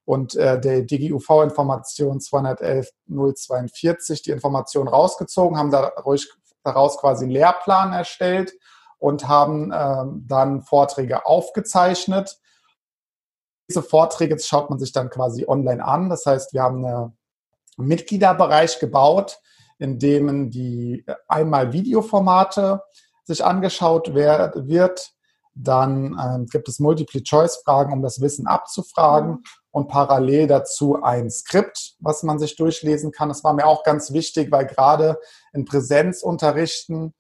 Und 0.03 0.33
äh, 0.35 0.59
der 0.59 0.81
DGUV-Information 0.81 2.19
211.042 2.19 4.23
die 4.23 4.31
Information 4.31 4.87
rausgezogen, 4.87 5.59
haben 5.59 5.69
daraus 5.71 6.97
quasi 6.97 7.25
einen 7.25 7.33
Lehrplan 7.33 7.93
erstellt 7.93 8.53
und 8.97 9.27
haben 9.27 9.71
ähm, 9.73 10.25
dann 10.27 10.63
Vorträge 10.63 11.23
aufgezeichnet. 11.25 12.39
Diese 13.69 13.83
Vorträge 13.83 14.39
schaut 14.39 14.71
man 14.71 14.79
sich 14.79 14.91
dann 14.91 15.09
quasi 15.09 15.45
online 15.47 15.85
an. 15.85 16.09
Das 16.09 16.25
heißt, 16.25 16.53
wir 16.53 16.63
haben 16.63 16.85
einen 16.85 17.15
Mitgliederbereich 17.77 18.79
gebaut, 18.79 19.39
in 19.81 19.97
dem 19.97 20.51
die 20.51 21.03
äh, 21.07 21.15
einmal 21.27 21.73
Videoformate 21.73 22.83
sich 23.23 23.43
angeschaut 23.43 24.13
wird. 24.13 25.11
Dann 25.53 26.17
ähm, 26.23 26.45
gibt 26.45 26.69
es 26.69 26.79
Multiple-Choice-Fragen, 26.79 27.91
um 27.91 28.01
das 28.01 28.21
Wissen 28.21 28.47
abzufragen 28.47 29.43
und 29.71 29.87
parallel 29.87 30.47
dazu 30.47 31.01
ein 31.01 31.29
Skript, 31.29 31.95
was 31.99 32.23
man 32.23 32.39
sich 32.39 32.55
durchlesen 32.55 33.11
kann. 33.11 33.29
Das 33.29 33.43
war 33.43 33.53
mir 33.53 33.65
auch 33.65 33.83
ganz 33.83 34.13
wichtig, 34.13 34.51
weil 34.51 34.65
gerade 34.65 35.19
in 35.51 35.65
Präsenzunterrichten 35.65 37.13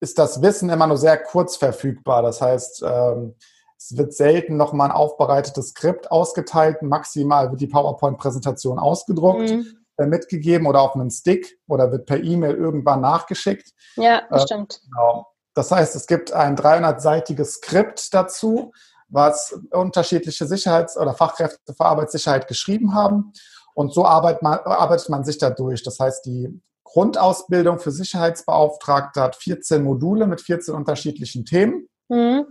ist 0.00 0.18
das 0.18 0.42
Wissen 0.42 0.68
immer 0.68 0.86
nur 0.86 0.98
sehr 0.98 1.16
kurz 1.16 1.56
verfügbar. 1.56 2.22
Das 2.22 2.40
heißt, 2.42 2.84
ähm, 2.86 3.34
es 3.78 3.96
wird 3.96 4.12
selten 4.12 4.56
nochmal 4.56 4.90
ein 4.90 4.96
aufbereitetes 4.96 5.70
Skript 5.70 6.10
ausgeteilt. 6.10 6.82
Maximal 6.82 7.50
wird 7.50 7.60
die 7.62 7.66
PowerPoint-Präsentation 7.66 8.78
ausgedruckt, 8.78 9.50
mhm. 9.50 9.85
Äh, 9.98 10.06
mitgegeben 10.06 10.66
oder 10.66 10.80
auf 10.80 10.94
einen 10.94 11.10
Stick 11.10 11.58
oder 11.68 11.90
wird 11.92 12.06
per 12.06 12.22
E-Mail 12.22 12.54
irgendwann 12.54 13.00
nachgeschickt. 13.00 13.72
Ja, 13.96 14.22
das 14.30 14.42
äh, 14.42 14.46
stimmt. 14.46 14.80
Genau. 14.84 15.26
Das 15.54 15.70
heißt, 15.70 15.96
es 15.96 16.06
gibt 16.06 16.32
ein 16.32 16.56
300-seitiges 16.56 17.54
Skript 17.54 18.12
dazu, 18.12 18.72
was 19.08 19.58
unterschiedliche 19.70 20.46
Sicherheits- 20.46 20.98
oder 20.98 21.14
Fachkräfte 21.14 21.72
für 21.74 21.84
Arbeitssicherheit 21.84 22.46
geschrieben 22.46 22.94
haben. 22.94 23.32
Und 23.74 23.92
so 23.94 24.04
arbeitet 24.04 24.42
man, 24.42 24.58
arbeitet 24.58 25.08
man 25.08 25.24
sich 25.24 25.38
da 25.38 25.50
durch. 25.50 25.82
Das 25.82 25.98
heißt, 25.98 26.26
die 26.26 26.60
Grundausbildung 26.84 27.78
für 27.78 27.90
Sicherheitsbeauftragte 27.90 29.20
hat 29.20 29.36
14 29.36 29.82
Module 29.82 30.26
mit 30.26 30.40
14 30.40 30.74
unterschiedlichen 30.74 31.44
Themen. 31.44 31.88
Mhm. 32.08 32.46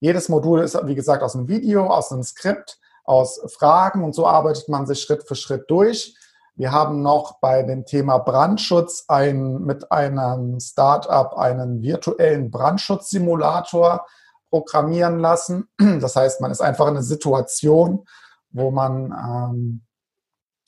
Jedes 0.00 0.28
Modul 0.28 0.60
ist, 0.60 0.78
wie 0.86 0.94
gesagt, 0.94 1.22
aus 1.22 1.34
einem 1.34 1.48
Video, 1.48 1.86
aus 1.86 2.12
einem 2.12 2.22
Skript, 2.22 2.78
aus 3.04 3.40
Fragen 3.58 4.04
und 4.04 4.14
so 4.14 4.26
arbeitet 4.26 4.68
man 4.68 4.86
sich 4.86 5.00
Schritt 5.00 5.26
für 5.26 5.34
Schritt 5.34 5.64
durch. 5.68 6.14
Wir 6.58 6.72
haben 6.72 7.02
noch 7.02 7.38
bei 7.38 7.62
dem 7.62 7.84
Thema 7.84 8.18
Brandschutz 8.18 9.04
ein, 9.06 9.62
mit 9.62 9.92
einem 9.92 10.58
Startup 10.58 11.32
einen 11.38 11.82
virtuellen 11.82 12.50
Brandschutzsimulator 12.50 14.04
programmieren 14.50 15.20
lassen. 15.20 15.68
Das 16.00 16.16
heißt, 16.16 16.40
man 16.40 16.50
ist 16.50 16.60
einfach 16.60 16.86
in 16.86 16.94
einer 16.94 17.02
Situation, 17.02 18.04
wo 18.50 18.72
man, 18.72 19.12
ähm, 19.12 19.86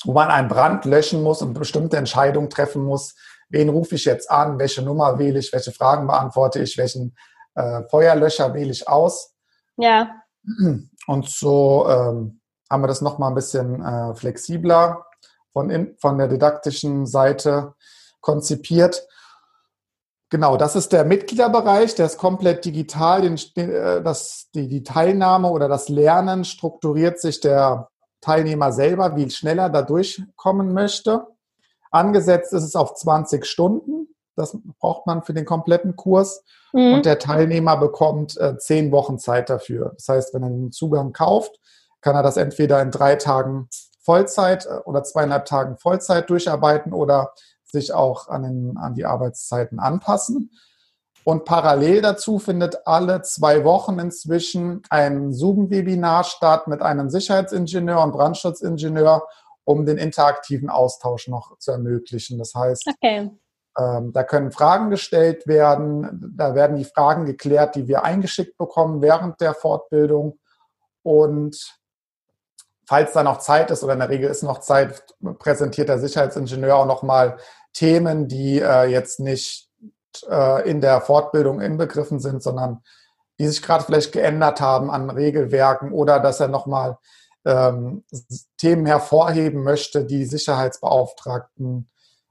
wo 0.04 0.12
man 0.12 0.28
einen 0.28 0.47
Brand 0.47 0.85
löschen 0.85 1.25
muss 1.25 1.42
und 1.42 1.54
bestimmte 1.54 1.97
Entscheidungen 1.97 2.50
treffen 2.50 2.85
muss. 2.85 3.16
Wen 3.49 3.68
rufe 3.68 3.97
ich 3.97 4.04
jetzt 4.04 4.30
an? 4.30 4.61
Welche 4.61 4.82
Nummer 4.82 5.18
wähle 5.18 5.40
ich? 5.40 5.52
Welche 5.52 5.73
Fragen 5.73 6.06
beantworte 6.06 6.61
ich? 6.61 6.78
Welchen 6.78 7.16
äh, 7.56 7.82
Feuerlöscher 7.90 8.54
wähle 8.54 8.70
ich 8.70 8.87
aus. 8.87 9.35
Ja. 9.76 10.23
Und 11.09 11.28
so 11.28 11.88
ähm, 11.88 12.40
haben 12.70 12.80
wir 12.80 12.87
das 12.87 13.00
nochmal 13.00 13.32
ein 13.32 13.35
bisschen 13.35 13.85
äh, 13.85 14.14
flexibler 14.14 15.04
von, 15.52 15.71
in, 15.71 15.97
von 15.99 16.19
der 16.19 16.28
didaktischen 16.28 17.07
Seite 17.07 17.75
konzipiert. 18.21 19.07
Genau, 20.30 20.57
das 20.57 20.76
ist 20.76 20.92
der 20.92 21.04
Mitgliederbereich, 21.04 21.97
der 21.97 22.07
ist 22.07 22.19
komplett 22.19 22.64
digital. 22.64 23.23
Den, 23.23 23.37
äh, 23.57 24.02
das, 24.02 24.49
die, 24.54 24.69
die 24.69 24.85
Teilnahme 24.85 25.50
oder 25.50 25.69
das 25.69 25.88
Lernen 25.88 26.45
strukturiert 26.45 27.21
sich 27.21 27.40
der 27.40 27.88
Teilnehmer 28.21 28.73
selber, 28.73 29.16
wie 29.16 29.28
schnell 29.30 29.59
er 29.59 29.71
da 29.71 29.83
durchkommen 29.83 30.73
möchte. 30.73 31.26
Angesetzt 31.90 32.52
ist 32.52 32.62
es 32.62 32.76
auf 32.76 32.95
20 32.95 33.45
Stunden. 33.45 34.14
Das 34.37 34.57
braucht 34.78 35.07
man 35.07 35.23
für 35.23 35.35
den 35.35 35.45
kompletten 35.45 35.97
Kurs. 35.97 36.45
Mhm. 36.73 36.95
Und 36.95 37.07
der 37.07 37.19
Teilnehmer 37.19 37.76
bekommt 37.76 38.37
äh, 38.38 38.57
zehn 38.59 38.92
Wochen 38.92 39.19
Zeit 39.19 39.50
dafür. 39.50 39.92
Das 39.97 40.09
heißt, 40.09 40.35
wenn 40.35 40.42
er 40.45 40.50
den 40.50 40.73
Zugang 40.73 41.12
kauft, 41.12 41.59
kann 42.00 42.14
er 42.14 42.23
das 42.23 42.37
entweder 42.37 42.80
in 42.80 42.90
drei 42.90 43.16
Tagen 43.16 43.69
Vollzeit 44.00 44.66
äh, 44.66 44.80
oder 44.85 45.02
zweieinhalb 45.02 45.45
Tagen 45.45 45.76
Vollzeit 45.76 46.28
durcharbeiten 46.30 46.92
oder 46.92 47.33
sich 47.64 47.92
auch 47.92 48.28
an, 48.28 48.42
den, 48.42 48.76
an 48.76 48.95
die 48.95 49.07
Arbeitszeiten 49.07 49.78
anpassen. 49.78 50.50
Und 51.23 51.45
parallel 51.45 52.00
dazu 52.00 52.38
findet 52.38 52.87
alle 52.87 53.23
zwei 53.23 53.64
Wochen 53.64 53.99
inzwischen 53.99 54.83
ein 54.88 55.33
Zoom-Webinar 55.33 56.25
statt 56.25 56.66
mit 56.66 56.83
einem 56.83 57.11
Sicherheitsingenieur 57.11 58.02
und 58.02 58.12
Brandschutzzingenieur, 58.12 59.28
um 59.64 59.85
den 59.85 59.99
interaktiven 59.99 60.71
Austausch 60.71 61.28
noch 61.28 61.59
zu 61.59 61.73
ermöglichen. 61.73 62.38
Das 62.38 62.54
heißt, 62.54 62.88
okay. 62.88 63.30
Ähm, 63.78 64.12
da 64.12 64.25
können 64.25 64.50
Fragen 64.50 64.90
gestellt 64.90 65.47
werden, 65.47 66.33
da 66.37 66.54
werden 66.54 66.76
die 66.76 66.85
Fragen 66.85 67.25
geklärt, 67.25 67.76
die 67.76 67.87
wir 67.87 68.02
eingeschickt 68.02 68.57
bekommen 68.57 69.00
während 69.00 69.40
der 69.40 69.54
Fortbildung. 69.54 70.38
Und 71.02 71.80
falls 72.90 73.12
da 73.12 73.23
noch 73.23 73.38
Zeit 73.38 73.70
ist, 73.70 73.85
oder 73.85 73.92
in 73.92 74.00
der 74.00 74.09
Regel 74.09 74.28
ist 74.28 74.42
noch 74.42 74.59
Zeit, 74.59 75.04
präsentiert 75.38 75.88
der 75.88 76.00
Sicherheitsingenieur 76.00 76.75
auch 76.75 76.87
nochmal 76.87 77.37
Themen, 77.73 78.26
die 78.26 78.59
äh, 78.59 78.87
jetzt 78.87 79.20
nicht 79.20 79.70
äh, 80.28 80.68
in 80.68 80.80
der 80.80 81.00
Fortbildung 81.00 81.61
inbegriffen 81.61 82.18
sind, 82.18 82.42
sondern 82.42 82.82
die 83.38 83.47
sich 83.47 83.62
gerade 83.62 83.85
vielleicht 83.85 84.11
geändert 84.11 84.61
haben 84.61 84.90
an 84.90 85.09
Regelwerken 85.09 85.92
oder 85.92 86.18
dass 86.18 86.40
er 86.40 86.49
nochmal 86.49 86.99
ähm, 87.44 88.02
Themen 88.59 88.87
hervorheben 88.87 89.62
möchte, 89.62 90.04
die 90.04 90.25
Sicherheitsbeauftragten 90.25 91.88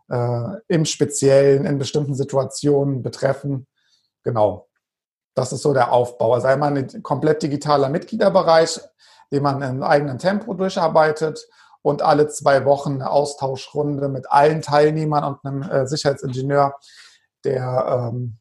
äh, 0.09 0.55
im 0.67 0.83
Speziellen 0.83 1.63
in 1.65 1.77
bestimmten 1.77 2.15
Situationen 2.15 3.01
betreffen. 3.01 3.65
Genau. 4.23 4.67
Das 5.35 5.53
ist 5.53 5.61
so 5.61 5.73
der 5.73 5.93
Aufbau. 5.93 6.33
Also 6.33 6.47
einmal 6.47 6.77
ein 6.77 7.01
komplett 7.01 7.43
digitaler 7.43 7.87
Mitgliederbereich, 7.87 8.81
den 9.31 9.43
man 9.43 9.61
im 9.61 9.83
eigenen 9.83 10.17
Tempo 10.17 10.53
durcharbeitet 10.53 11.47
und 11.81 12.01
alle 12.01 12.27
zwei 12.27 12.65
Wochen 12.65 12.95
eine 12.95 13.09
Austauschrunde 13.09 14.09
mit 14.09 14.31
allen 14.31 14.61
Teilnehmern 14.61 15.23
und 15.23 15.45
einem 15.45 15.63
äh, 15.63 15.87
Sicherheitsingenieur, 15.87 16.75
der, 17.45 18.11
ähm, 18.11 18.37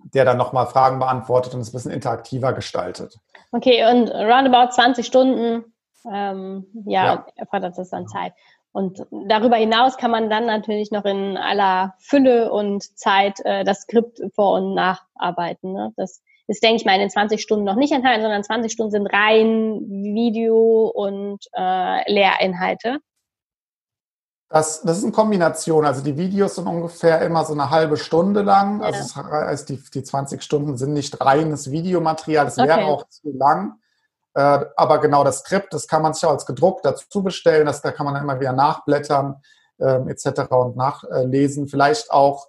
der 0.00 0.24
dann 0.24 0.36
nochmal 0.36 0.66
Fragen 0.66 0.98
beantwortet 0.98 1.54
und 1.54 1.60
es 1.60 1.70
ein 1.70 1.72
bisschen 1.72 1.92
interaktiver 1.92 2.52
gestaltet. 2.52 3.16
Okay, 3.52 3.84
und 3.90 4.10
roundabout 4.10 4.72
20 4.72 5.06
Stunden, 5.06 5.64
ähm, 6.10 6.66
ja, 6.86 7.04
ja, 7.04 7.26
erfordert 7.36 7.76
das 7.76 7.90
dann 7.90 8.08
Zeit. 8.08 8.32
Und 8.72 9.04
darüber 9.10 9.56
hinaus 9.56 9.96
kann 9.96 10.12
man 10.12 10.30
dann 10.30 10.46
natürlich 10.46 10.92
noch 10.92 11.04
in 11.04 11.36
aller 11.36 11.94
Fülle 11.98 12.52
und 12.52 12.96
Zeit 12.96 13.40
äh, 13.44 13.64
das 13.64 13.82
Skript 13.82 14.20
vor- 14.34 14.54
und 14.54 14.74
nacharbeiten. 14.74 15.72
Ne? 15.72 15.92
Das 15.96 16.22
ist, 16.50 16.62
denke 16.62 16.76
ich 16.76 16.84
mal, 16.84 16.94
in 16.94 17.00
den 17.00 17.10
20 17.10 17.40
Stunden 17.40 17.64
noch 17.64 17.76
nicht 17.76 17.92
enthalten, 17.92 18.22
sondern 18.22 18.42
20 18.42 18.72
Stunden 18.72 18.90
sind 18.90 19.06
rein 19.06 19.80
Video 19.88 20.86
und 20.88 21.38
äh, 21.56 22.12
Lehrinhalte. 22.12 22.98
Das, 24.48 24.82
das 24.82 24.98
ist 24.98 25.04
eine 25.04 25.12
Kombination. 25.12 25.86
Also 25.86 26.02
die 26.02 26.16
Videos 26.16 26.56
sind 26.56 26.66
ungefähr 26.66 27.22
immer 27.22 27.44
so 27.44 27.52
eine 27.52 27.70
halbe 27.70 27.96
Stunde 27.96 28.42
lang. 28.42 28.80
Ja. 28.80 28.86
Also 28.86 29.00
das 29.00 29.16
heißt, 29.16 29.68
die, 29.68 29.80
die 29.94 30.02
20 30.02 30.42
Stunden 30.42 30.76
sind 30.76 30.92
nicht 30.92 31.24
reines 31.24 31.70
Videomaterial. 31.70 32.46
Das 32.46 32.56
wäre 32.56 32.80
okay. 32.80 32.84
auch 32.84 33.08
zu 33.08 33.30
lang. 33.32 33.78
Äh, 34.34 34.64
aber 34.76 34.98
genau 34.98 35.22
das 35.22 35.40
Skript, 35.40 35.72
das 35.72 35.86
kann 35.86 36.02
man 36.02 36.14
sich 36.14 36.24
auch 36.24 36.32
als 36.32 36.46
gedruckt 36.46 36.84
dazu 36.84 37.22
bestellen. 37.22 37.66
Das, 37.66 37.80
da 37.80 37.92
kann 37.92 38.06
man 38.06 38.14
dann 38.14 38.24
immer 38.24 38.40
wieder 38.40 38.52
nachblättern 38.52 39.40
ähm, 39.78 40.08
etc. 40.08 40.50
und 40.50 40.76
nachlesen. 40.76 41.68
Vielleicht 41.68 42.10
auch, 42.10 42.48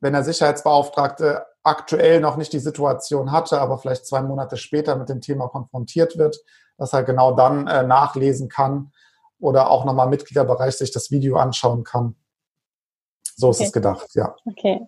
wenn 0.00 0.12
der 0.12 0.24
Sicherheitsbeauftragte 0.24 1.46
aktuell 1.62 2.20
noch 2.20 2.36
nicht 2.36 2.52
die 2.52 2.58
Situation 2.58 3.32
hatte, 3.32 3.60
aber 3.60 3.78
vielleicht 3.78 4.06
zwei 4.06 4.22
Monate 4.22 4.56
später 4.56 4.96
mit 4.96 5.08
dem 5.08 5.20
Thema 5.20 5.48
konfrontiert 5.48 6.16
wird, 6.16 6.38
dass 6.76 6.92
er 6.92 7.02
genau 7.02 7.32
dann 7.34 7.66
äh, 7.66 7.82
nachlesen 7.82 8.48
kann 8.48 8.92
oder 9.40 9.70
auch 9.70 9.84
nochmal 9.84 10.06
im 10.06 10.10
Mitgliederbereich 10.10 10.76
sich 10.76 10.92
das 10.92 11.10
Video 11.10 11.36
anschauen 11.36 11.84
kann. 11.84 12.16
So 13.36 13.50
ist 13.50 13.58
okay. 13.58 13.66
es 13.66 13.72
gedacht, 13.72 14.08
ja. 14.14 14.34
Okay. 14.46 14.80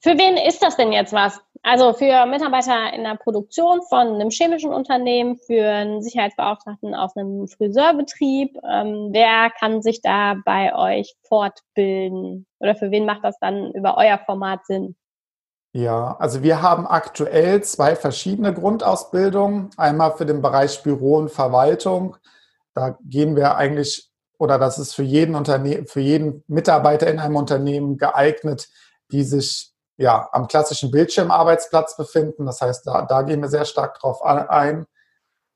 Für 0.00 0.18
wen 0.18 0.36
ist 0.36 0.62
das 0.62 0.76
denn 0.76 0.92
jetzt 0.92 1.12
was? 1.12 1.40
Also 1.64 1.92
für 1.92 2.26
Mitarbeiter 2.26 2.92
in 2.92 3.04
der 3.04 3.16
Produktion 3.16 3.82
von 3.88 4.14
einem 4.14 4.30
chemischen 4.30 4.72
Unternehmen, 4.72 5.38
für 5.38 5.64
einen 5.64 6.02
Sicherheitsbeauftragten 6.02 6.94
auf 6.94 7.16
einem 7.16 7.46
Friseurbetrieb. 7.46 8.56
Ähm, 8.68 9.10
wer 9.12 9.50
kann 9.50 9.80
sich 9.80 10.02
da 10.02 10.34
bei 10.44 10.74
euch 10.74 11.14
fortbilden? 11.22 12.46
Oder 12.58 12.74
für 12.74 12.90
wen 12.90 13.06
macht 13.06 13.22
das 13.22 13.38
dann 13.38 13.70
über 13.72 13.96
euer 13.96 14.18
Format 14.18 14.66
Sinn? 14.66 14.96
Ja, 15.72 16.16
also 16.18 16.42
wir 16.42 16.62
haben 16.62 16.86
aktuell 16.86 17.62
zwei 17.62 17.94
verschiedene 17.94 18.52
Grundausbildungen. 18.52 19.70
Einmal 19.76 20.16
für 20.16 20.26
den 20.26 20.42
Bereich 20.42 20.82
Büro 20.82 21.16
und 21.16 21.30
Verwaltung. 21.30 22.16
Da 22.74 22.98
gehen 23.04 23.36
wir 23.36 23.56
eigentlich, 23.56 24.10
oder 24.36 24.58
das 24.58 24.80
ist 24.80 24.94
für 24.94 25.04
jeden 25.04 25.36
Unternehmen, 25.36 25.86
für 25.86 26.00
jeden 26.00 26.42
Mitarbeiter 26.48 27.06
in 27.06 27.20
einem 27.20 27.36
Unternehmen 27.36 27.98
geeignet, 27.98 28.68
die 29.12 29.22
sich 29.22 29.71
ja, 29.96 30.28
am 30.32 30.48
klassischen 30.48 30.90
Bildschirmarbeitsplatz 30.90 31.96
befinden. 31.96 32.46
Das 32.46 32.60
heißt, 32.60 32.86
da, 32.86 33.02
da 33.02 33.22
gehen 33.22 33.40
wir 33.40 33.48
sehr 33.48 33.64
stark 33.64 33.98
drauf 33.98 34.22
ein. 34.24 34.86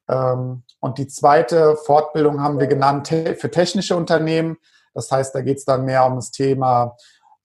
Ähm, 0.08 0.62
und 0.80 0.98
die 0.98 1.08
zweite 1.08 1.76
Fortbildung 1.76 2.42
haben 2.42 2.60
wir 2.60 2.66
genannt 2.66 3.08
für 3.08 3.50
technische 3.50 3.96
Unternehmen. 3.96 4.56
Das 4.94 5.10
heißt, 5.10 5.34
da 5.34 5.40
geht 5.40 5.58
es 5.58 5.64
dann 5.64 5.84
mehr 5.84 6.06
um 6.06 6.16
das 6.16 6.30
Thema 6.30 6.96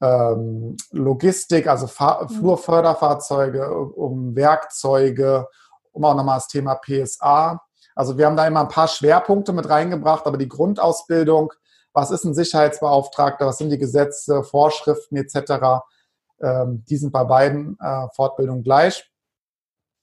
ähm, 0.02 0.78
Logistik, 0.92 1.68
also 1.68 1.88
Fahr 1.88 2.24
mhm. 2.24 2.30
Flurförderfahrzeuge, 2.30 3.72
um 3.72 4.36
Werkzeuge, 4.36 5.48
um 5.92 6.04
auch 6.04 6.16
nochmal 6.16 6.38
das 6.38 6.48
Thema 6.48 6.76
PSA. 6.76 7.62
Also 7.96 8.18
wir 8.18 8.26
haben 8.26 8.38
da 8.38 8.48
immer 8.48 8.62
ein 8.62 8.68
paar 8.70 8.88
Schwerpunkte 8.88 9.54
mit 9.54 9.70
reingebracht, 9.70 10.26
aber 10.26 10.38
die 10.38 10.48
Grundausbildung, 10.48 11.54
was 11.94 12.10
ist 12.10 12.24
ein 12.24 12.34
Sicherheitsbeauftragter, 12.34 13.46
was 13.46 13.58
sind 13.58 13.70
die 13.70 13.78
Gesetze, 13.78 14.44
Vorschriften 14.44 15.18
etc., 15.18 15.84
ähm, 16.42 16.84
die 16.90 16.98
sind 16.98 17.12
bei 17.12 17.24
beiden 17.24 17.78
äh, 17.80 18.08
Fortbildungen 18.16 18.64
gleich. 18.64 19.10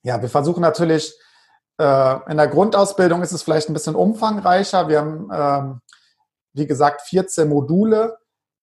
Ja, 0.03 0.21
wir 0.23 0.29
versuchen 0.29 0.61
natürlich, 0.61 1.15
äh, 1.79 2.31
in 2.31 2.37
der 2.37 2.49
Grundausbildung 2.49 3.23
ist 3.23 3.33
es 3.33 3.43
vielleicht 3.43 3.69
ein 3.69 3.75
bisschen 3.75 3.95
umfangreicher. 3.95 4.89
Wir 4.89 4.99
haben, 5.01 5.31
ähm, 5.33 5.81
wie 6.53 6.67
gesagt, 6.67 7.03
14 7.03 7.49
Module. 7.49 8.19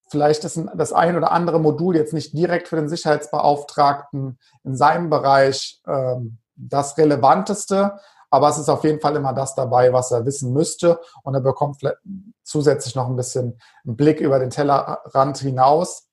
Vielleicht 0.10 0.44
ist 0.44 0.62
das 0.76 0.94
ein 0.94 1.16
oder 1.16 1.32
andere 1.32 1.60
Modul 1.60 1.96
jetzt 1.96 2.14
nicht 2.14 2.38
direkt 2.38 2.68
für 2.68 2.76
den 2.76 2.90
Sicherheitsbeauftragten 2.90 4.38
in 4.64 4.76
seinem 4.76 5.10
Bereich 5.10 5.82
ähm, 5.88 6.38
das 6.56 6.98
relevanteste, 6.98 8.00
aber 8.30 8.50
es 8.50 8.58
ist 8.58 8.70
auf 8.70 8.84
jeden 8.84 9.00
Fall 9.00 9.16
immer 9.16 9.34
das 9.34 9.56
dabei, 9.56 9.94
was 9.94 10.12
er 10.12 10.26
wissen 10.26 10.54
müsste 10.54 11.00
und 11.24 11.34
er 11.34 11.42
bekommt 11.42 11.82
zusätzlich 12.44 12.96
noch 12.96 13.08
ein 13.08 13.16
bisschen 13.16 13.60
einen 13.86 13.96
Blick 13.96 14.20
über 14.20 14.40
den 14.40 14.50
Tellerrand 14.50 15.38
hinaus. 15.38 16.08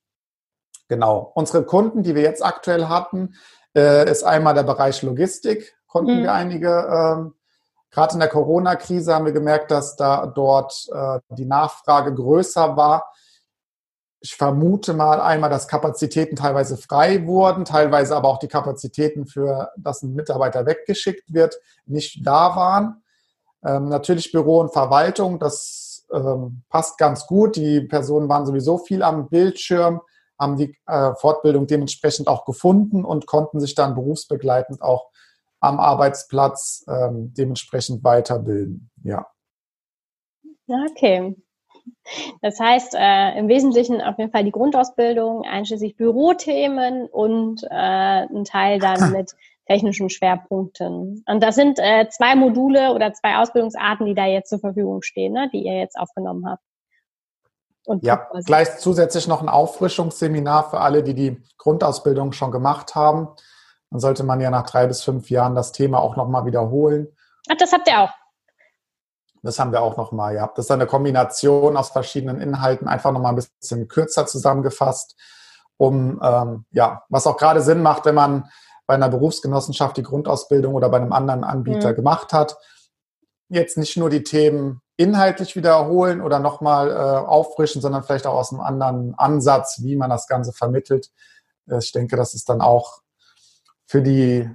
Genau. 0.92 1.32
Unsere 1.34 1.64
Kunden, 1.64 2.02
die 2.02 2.14
wir 2.14 2.20
jetzt 2.20 2.44
aktuell 2.44 2.88
hatten, 2.88 3.34
äh, 3.74 4.10
ist 4.10 4.24
einmal 4.24 4.52
der 4.52 4.62
Bereich 4.62 5.00
Logistik, 5.02 5.74
konnten 5.86 6.18
mhm. 6.18 6.22
wir 6.24 6.32
einige 6.34 6.68
ähm, 6.68 7.34
Gerade 7.92 8.14
in 8.14 8.20
der 8.20 8.28
Corona-Krise 8.30 9.14
haben 9.14 9.26
wir 9.26 9.32
gemerkt, 9.32 9.70
dass 9.70 9.96
da 9.96 10.26
dort 10.26 10.88
äh, 10.92 11.20
die 11.36 11.44
Nachfrage 11.44 12.14
größer 12.14 12.74
war. 12.74 13.12
Ich 14.20 14.34
vermute 14.34 14.94
mal 14.94 15.20
einmal, 15.20 15.50
dass 15.50 15.68
Kapazitäten 15.68 16.36
teilweise 16.36 16.78
frei 16.78 17.26
wurden, 17.26 17.66
teilweise 17.66 18.16
aber 18.16 18.28
auch 18.28 18.38
die 18.38 18.48
Kapazitäten 18.48 19.26
für, 19.26 19.70
dass 19.76 20.02
ein 20.02 20.14
Mitarbeiter 20.14 20.64
weggeschickt 20.64 21.34
wird, 21.34 21.58
nicht 21.84 22.26
da 22.26 22.56
waren. 22.56 23.02
Ähm, 23.62 23.90
natürlich 23.90 24.32
Büro 24.32 24.60
und 24.60 24.72
Verwaltung, 24.72 25.38
das 25.38 26.06
ähm, 26.12 26.62
passt 26.70 26.96
ganz 26.96 27.26
gut. 27.26 27.56
Die 27.56 27.82
Personen 27.82 28.28
waren 28.28 28.46
sowieso 28.46 28.78
viel 28.78 29.02
am 29.02 29.28
Bildschirm, 29.28 30.00
haben 30.42 30.56
die 30.56 30.76
äh, 30.86 31.14
Fortbildung 31.14 31.66
dementsprechend 31.66 32.28
auch 32.28 32.44
gefunden 32.44 33.04
und 33.04 33.26
konnten 33.26 33.60
sich 33.60 33.74
dann 33.74 33.94
berufsbegleitend 33.94 34.82
auch 34.82 35.08
am 35.60 35.78
Arbeitsplatz 35.78 36.84
ähm, 36.88 37.32
dementsprechend 37.34 38.02
weiterbilden. 38.02 38.90
Ja. 39.04 39.26
Okay. 40.66 41.36
Das 42.40 42.58
heißt, 42.58 42.94
äh, 42.98 43.38
im 43.38 43.48
Wesentlichen 43.48 44.00
auf 44.00 44.18
jeden 44.18 44.30
Fall 44.30 44.44
die 44.44 44.52
Grundausbildung, 44.52 45.44
einschließlich 45.44 45.96
Bürothemen 45.96 47.06
und 47.06 47.62
äh, 47.64 48.26
ein 48.26 48.44
Teil 48.44 48.78
dann 48.78 49.12
mit 49.12 49.32
technischen 49.66 50.10
Schwerpunkten. 50.10 51.24
Und 51.26 51.42
das 51.42 51.54
sind 51.54 51.78
äh, 51.78 52.08
zwei 52.08 52.34
Module 52.34 52.94
oder 52.94 53.12
zwei 53.12 53.36
Ausbildungsarten, 53.36 54.06
die 54.06 54.14
da 54.14 54.26
jetzt 54.26 54.50
zur 54.50 54.58
Verfügung 54.58 55.02
stehen, 55.02 55.32
ne, 55.32 55.48
die 55.52 55.64
ihr 55.64 55.78
jetzt 55.78 55.96
aufgenommen 55.96 56.48
habt. 56.48 56.62
Und 57.84 58.04
ja, 58.04 58.28
gleich 58.46 58.78
zusätzlich 58.78 59.26
noch 59.26 59.42
ein 59.42 59.48
Auffrischungsseminar 59.48 60.70
für 60.70 60.80
alle, 60.80 61.02
die 61.02 61.14
die 61.14 61.42
Grundausbildung 61.58 62.32
schon 62.32 62.52
gemacht 62.52 62.94
haben 62.94 63.28
dann 63.92 64.00
sollte 64.00 64.24
man 64.24 64.40
ja 64.40 64.50
nach 64.50 64.64
drei 64.64 64.86
bis 64.86 65.02
fünf 65.02 65.28
Jahren 65.28 65.54
das 65.54 65.70
Thema 65.70 66.00
auch 66.00 66.16
nochmal 66.16 66.46
wiederholen. 66.46 67.08
Ach, 67.50 67.56
das 67.58 67.72
habt 67.72 67.86
ihr 67.86 68.00
auch. 68.00 68.10
Das 69.42 69.58
haben 69.58 69.70
wir 69.70 69.82
auch 69.82 69.98
nochmal, 69.98 70.34
ja. 70.34 70.50
Das 70.54 70.64
ist 70.64 70.70
eine 70.70 70.86
Kombination 70.86 71.76
aus 71.76 71.90
verschiedenen 71.90 72.40
Inhalten, 72.40 72.88
einfach 72.88 73.12
nochmal 73.12 73.32
ein 73.32 73.36
bisschen 73.36 73.88
kürzer 73.88 74.24
zusammengefasst, 74.24 75.16
um, 75.76 76.20
ähm, 76.22 76.64
ja, 76.70 77.02
was 77.10 77.26
auch 77.26 77.36
gerade 77.36 77.60
Sinn 77.60 77.82
macht, 77.82 78.06
wenn 78.06 78.14
man 78.14 78.50
bei 78.86 78.94
einer 78.94 79.10
Berufsgenossenschaft 79.10 79.96
die 79.96 80.02
Grundausbildung 80.02 80.74
oder 80.74 80.88
bei 80.88 80.96
einem 80.96 81.12
anderen 81.12 81.44
Anbieter 81.44 81.90
mhm. 81.90 81.96
gemacht 81.96 82.32
hat. 82.32 82.56
Jetzt 83.48 83.76
nicht 83.76 83.98
nur 83.98 84.08
die 84.08 84.22
Themen 84.22 84.80
inhaltlich 85.02 85.56
wiederholen 85.56 86.20
oder 86.20 86.38
nochmal 86.38 86.90
äh, 86.90 86.94
auffrischen, 86.94 87.82
sondern 87.82 88.04
vielleicht 88.04 88.26
auch 88.26 88.34
aus 88.34 88.52
einem 88.52 88.60
anderen 88.60 89.14
Ansatz, 89.16 89.80
wie 89.82 89.96
man 89.96 90.10
das 90.10 90.28
Ganze 90.28 90.52
vermittelt. 90.52 91.10
Äh, 91.68 91.78
ich 91.78 91.90
denke, 91.90 92.16
das 92.16 92.34
ist 92.34 92.48
dann 92.48 92.60
auch 92.60 93.00
für 93.84 94.00
die, 94.00 94.48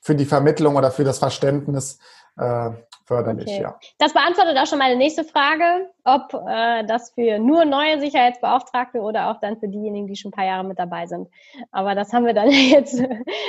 für 0.00 0.14
die 0.14 0.24
Vermittlung 0.24 0.76
oder 0.76 0.92
für 0.92 1.04
das 1.04 1.18
Verständnis 1.18 1.98
äh, 2.36 2.70
förderlich, 3.08 3.48
okay. 3.48 3.62
ja. 3.62 3.78
Das 3.98 4.12
beantwortet 4.12 4.56
auch 4.58 4.66
schon 4.66 4.78
meine 4.78 4.96
nächste 4.96 5.24
Frage, 5.24 5.90
ob 6.04 6.34
äh, 6.46 6.84
das 6.84 7.10
für 7.12 7.38
nur 7.38 7.64
neue 7.64 7.98
Sicherheitsbeauftragte 7.98 9.00
oder 9.00 9.30
auch 9.30 9.40
dann 9.40 9.58
für 9.58 9.68
diejenigen, 9.68 10.06
die 10.06 10.14
schon 10.14 10.28
ein 10.28 10.36
paar 10.36 10.44
Jahre 10.44 10.64
mit 10.64 10.78
dabei 10.78 11.06
sind. 11.06 11.26
Aber 11.72 11.94
das 11.94 12.12
haben 12.12 12.26
wir 12.26 12.34
dann 12.34 12.50
jetzt, 12.50 13.02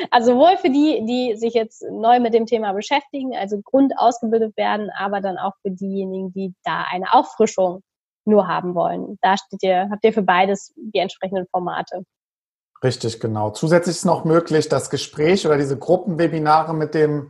also 0.09 0.31
sowohl 0.33 0.57
für 0.57 0.69
die, 0.69 1.05
die 1.05 1.35
sich 1.35 1.53
jetzt 1.53 1.83
neu 1.91 2.19
mit 2.19 2.33
dem 2.33 2.45
Thema 2.45 2.71
beschäftigen, 2.71 3.35
also 3.35 3.61
grundausgebildet 3.61 4.55
werden, 4.57 4.89
aber 4.97 5.19
dann 5.19 5.37
auch 5.37 5.53
für 5.61 5.71
diejenigen, 5.71 6.31
die 6.31 6.53
da 6.63 6.85
eine 6.89 7.13
Auffrischung 7.13 7.83
nur 8.25 8.47
haben 8.47 8.75
wollen. 8.75 9.17
Da 9.21 9.35
steht 9.37 9.61
ihr, 9.61 9.89
habt 9.91 10.05
ihr 10.05 10.13
für 10.13 10.21
beides 10.21 10.73
die 10.77 10.99
entsprechenden 10.99 11.47
Formate. 11.51 12.05
Richtig, 12.81 13.19
genau. 13.19 13.49
Zusätzlich 13.49 13.97
ist 13.97 14.05
noch 14.05 14.23
möglich, 14.23 14.69
das 14.69 14.89
Gespräch 14.89 15.45
oder 15.45 15.57
diese 15.57 15.77
Gruppenwebinare 15.77 16.73
mit 16.73 16.93
dem 16.93 17.29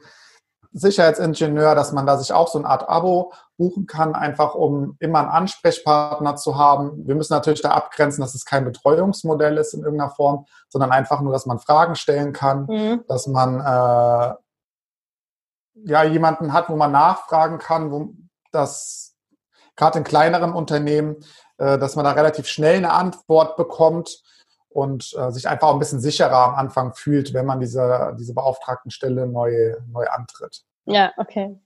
Sicherheitsingenieur, 0.71 1.73
dass 1.73 1.91
man 1.91 2.05
da 2.05 2.17
sich 2.17 2.31
auch 2.31 2.47
so 2.47 2.59
eine 2.59 2.67
Art 2.67 2.87
Abo 2.87 3.33
buchen 3.57 3.87
kann, 3.87 4.13
einfach 4.13 4.53
um 4.55 4.95
immer 4.99 5.19
einen 5.19 5.29
Ansprechpartner 5.29 6.35
zu 6.35 6.57
haben. 6.57 7.07
Wir 7.07 7.15
müssen 7.15 7.33
natürlich 7.33 7.61
da 7.61 7.71
abgrenzen, 7.71 8.21
dass 8.21 8.35
es 8.35 8.45
kein 8.45 8.65
Betreuungsmodell 8.65 9.57
ist 9.57 9.73
in 9.73 9.83
irgendeiner 9.83 10.11
Form, 10.11 10.45
sondern 10.69 10.91
einfach 10.91 11.21
nur, 11.21 11.33
dass 11.33 11.45
man 11.45 11.59
Fragen 11.59 11.95
stellen 11.95 12.33
kann, 12.33 12.65
mhm. 12.65 13.03
dass 13.07 13.27
man 13.27 13.59
äh, 13.59 14.33
ja 15.85 16.03
jemanden 16.03 16.53
hat, 16.53 16.69
wo 16.69 16.75
man 16.75 16.91
nachfragen 16.91 17.57
kann, 17.57 17.91
wo 17.91 18.13
das 18.51 19.15
gerade 19.75 19.97
in 19.99 20.03
kleineren 20.03 20.53
Unternehmen, 20.53 21.17
äh, 21.57 21.79
dass 21.79 21.95
man 21.95 22.05
da 22.05 22.11
relativ 22.11 22.47
schnell 22.47 22.77
eine 22.77 22.93
Antwort 22.93 23.57
bekommt 23.57 24.21
und 24.69 25.13
äh, 25.17 25.31
sich 25.31 25.47
einfach 25.47 25.73
ein 25.73 25.79
bisschen 25.79 25.99
sicherer 25.99 26.49
am 26.49 26.55
Anfang 26.55 26.93
fühlt, 26.93 27.33
wenn 27.33 27.45
man 27.45 27.59
diese, 27.59 28.15
diese 28.19 28.33
Beauftragtenstelle 28.33 29.27
neu, 29.27 29.75
neu 29.91 30.05
antritt. 30.07 30.63
Ja, 30.85 31.11
okay. 31.17 31.59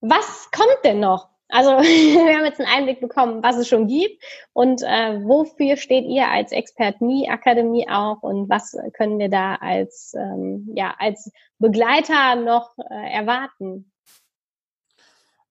Was 0.00 0.48
kommt 0.50 0.78
denn 0.84 1.00
noch? 1.00 1.28
Also 1.48 1.70
wir 1.78 2.36
haben 2.36 2.44
jetzt 2.44 2.60
einen 2.60 2.68
Einblick 2.68 3.00
bekommen, 3.00 3.42
was 3.42 3.56
es 3.56 3.68
schon 3.68 3.86
gibt 3.86 4.22
und 4.52 4.82
äh, 4.82 5.24
wofür 5.24 5.76
steht 5.76 6.04
ihr 6.04 6.28
als 6.28 6.52
Expert 6.52 7.00
Me 7.00 7.26
Akademie 7.28 7.88
auch 7.88 8.22
und 8.22 8.50
was 8.50 8.76
können 8.94 9.18
wir 9.18 9.30
da 9.30 9.54
als, 9.56 10.14
ähm, 10.14 10.68
ja, 10.74 10.94
als 10.98 11.30
Begleiter 11.58 12.36
noch 12.36 12.76
äh, 12.90 13.12
erwarten? 13.12 13.90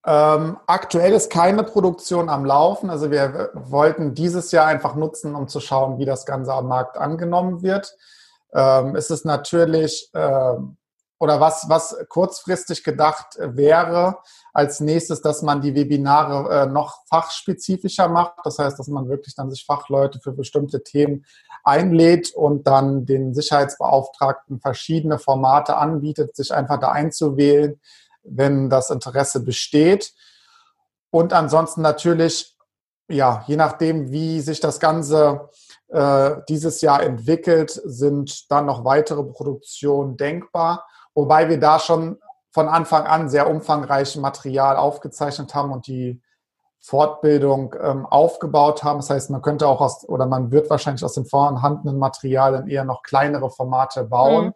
Ähm, 0.06 0.58
aktuell 0.68 1.14
ist 1.14 1.30
keine 1.32 1.64
Produktion 1.64 2.30
am 2.30 2.46
Laufen. 2.46 2.90
Also 2.90 3.12
wir 3.12 3.52
wollten 3.54 4.14
dieses 4.14 4.52
Jahr 4.52 4.66
einfach 4.66 4.96
nutzen, 4.96 5.36
um 5.36 5.48
zu 5.48 5.60
schauen, 5.60 5.98
wie 6.00 6.06
das 6.06 6.26
Ganze 6.26 6.54
am 6.54 6.68
Markt 6.68 6.98
angenommen 6.98 7.62
wird. 7.62 7.96
Ähm, 8.54 8.96
es 8.96 9.10
ist 9.10 9.26
natürlich, 9.26 10.10
äh, 10.14 10.54
oder 11.20 11.40
was, 11.40 11.68
was 11.68 11.98
kurzfristig 12.10 12.84
gedacht 12.84 13.38
wäre, 13.40 14.20
als 14.54 14.80
nächstes, 14.80 15.22
dass 15.22 15.42
man 15.42 15.62
die 15.62 15.76
Webinare 15.76 16.64
äh, 16.64 16.66
noch 16.68 17.04
fachspezifischer 17.10 18.08
macht. 18.08 18.36
Das 18.44 18.60
heißt, 18.60 18.80
dass 18.80 18.88
man 18.88 19.10
wirklich 19.10 19.36
dann 19.36 19.52
sich 19.52 19.66
Fachleute 19.66 20.20
für 20.20 20.32
bestimmte 20.32 20.84
Themen 20.84 21.26
einlädt 21.64 22.34
und 22.34 22.66
dann 22.66 23.06
den 23.06 23.34
Sicherheitsbeauftragten 23.34 24.62
verschiedene 24.62 25.20
Formate 25.20 25.76
anbietet, 25.76 26.36
sich 26.36 26.54
einfach 26.54 26.80
da 26.80 26.92
einzuwählen 26.92 27.80
wenn 28.30 28.70
das 28.70 28.90
Interesse 28.90 29.44
besteht. 29.44 30.13
Und 31.10 31.34
ansonsten 31.34 31.82
natürlich, 31.82 32.58
ja, 33.08 33.44
je 33.48 33.56
nachdem, 33.56 34.12
wie 34.12 34.42
sich 34.42 34.60
das 34.60 34.80
Ganze 34.80 35.50
äh, 35.88 36.38
dieses 36.50 36.82
Jahr 36.82 37.02
entwickelt, 37.02 37.72
sind 37.72 38.52
dann 38.52 38.66
noch 38.66 38.84
weitere 38.84 39.24
Produktionen 39.24 40.18
denkbar. 40.18 40.86
Wobei 41.13 41.50
wir 41.50 41.60
da 41.60 41.80
schon 41.80 42.20
von 42.52 42.68
Anfang 42.68 43.06
an 43.06 43.30
sehr 43.30 43.50
umfangreiches 43.50 44.18
Material 44.18 44.78
aufgezeichnet 44.78 45.54
haben 45.56 45.72
und 45.72 45.88
die 45.88 46.22
Fortbildung 46.80 47.76
ähm, 47.82 48.06
aufgebaut 48.06 48.84
haben. 48.84 49.00
Das 49.00 49.10
heißt, 49.10 49.30
man 49.30 49.42
könnte 49.42 49.68
auch 49.68 49.82
aus, 49.82 50.08
oder 50.08 50.26
man 50.26 50.52
wird 50.52 50.70
wahrscheinlich 50.70 51.04
aus 51.04 51.13
den 51.13 51.26
vorhandenen 51.26 51.98
Materialien 51.98 52.68
eher 52.68 52.86
noch 52.86 53.04
kleinere 53.04 53.50
Formate 53.50 54.06
bauen. 54.06 54.48
Mhm. 54.48 54.54